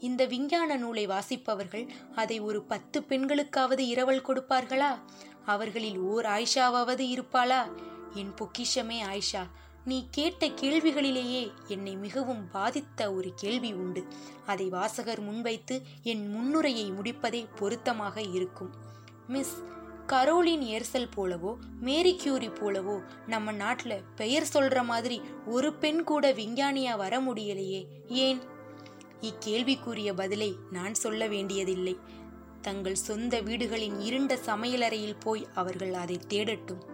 இந்த 0.00 0.26
விஞ்ஞான 0.26 0.76
நூலை 0.76 1.06
வாசிப்பவர்கள் 1.06 1.86
அதை 2.14 2.40
ஒரு 2.40 2.62
பத்து 2.62 3.00
பெண்களுக்காவது 3.00 3.78
இரவல் 3.78 4.26
கொடுப்பார்களா? 4.28 4.92
அவர்களில் 5.44 5.98
ஓர் 5.98 6.24
ஆயிஷாவாவது 6.24 7.06
இருப்பாளா? 7.14 7.62
என் 8.14 8.34
பொக்கிஷமே 8.34 9.00
ஆயிஷா 9.12 9.44
நீ 9.84 10.06
கேட்ட 10.10 10.46
கேள்விகளிலேயே 10.46 11.44
என்னை 11.66 11.96
மிகவும் 11.96 12.50
பாதித்த 12.50 13.12
ஒரு 13.12 13.32
கேள்வி 13.36 13.72
உண்டு. 13.72 14.04
அதை 14.46 14.68
வாசகர் 14.68 15.20
முன்வைத்து 15.20 15.76
என் 16.02 16.24
முன்னுரையை 16.28 16.88
முடிப்பதே 16.90 17.46
பொருத்தமாக 17.58 18.20
இருக்கும். 18.20 18.90
மிஸ் 19.26 19.62
கரோலின் 20.06 20.60
ஏர்சல் 20.60 21.10
போலவோ 21.16 21.54
மேரி 21.80 22.16
கியூரி 22.16 22.48
போலவோ 22.48 23.02
நம்ம 23.26 23.52
நாட்டில் 23.52 24.02
பெயர் 24.16 24.48
சொல்ற 24.54 24.84
மாதிரி 24.84 25.20
ஒரு 25.46 25.72
பெண் 25.72 26.04
கூட 26.04 26.32
விஞ்ஞானியா 26.32 26.96
வர 26.96 27.20
முடியலையே. 27.20 27.86
ஏன்? 28.08 28.40
இக்கேள்விக்குரிய 29.20 30.12
பதிலை 30.12 30.56
நான் 30.70 30.94
சொல்ல 30.94 31.26
வேண்டியதில்லை. 31.26 31.98
தங்கள் 32.60 32.94
சொந்த 32.94 33.40
வீடுகளின் 33.40 34.00
இருண்ட 34.00 34.38
சமையலறையில் 34.46 35.20
போய் 35.20 35.48
அவர்கள் 35.54 35.92
அதை 35.92 36.20
தேடட்டும். 36.28 36.91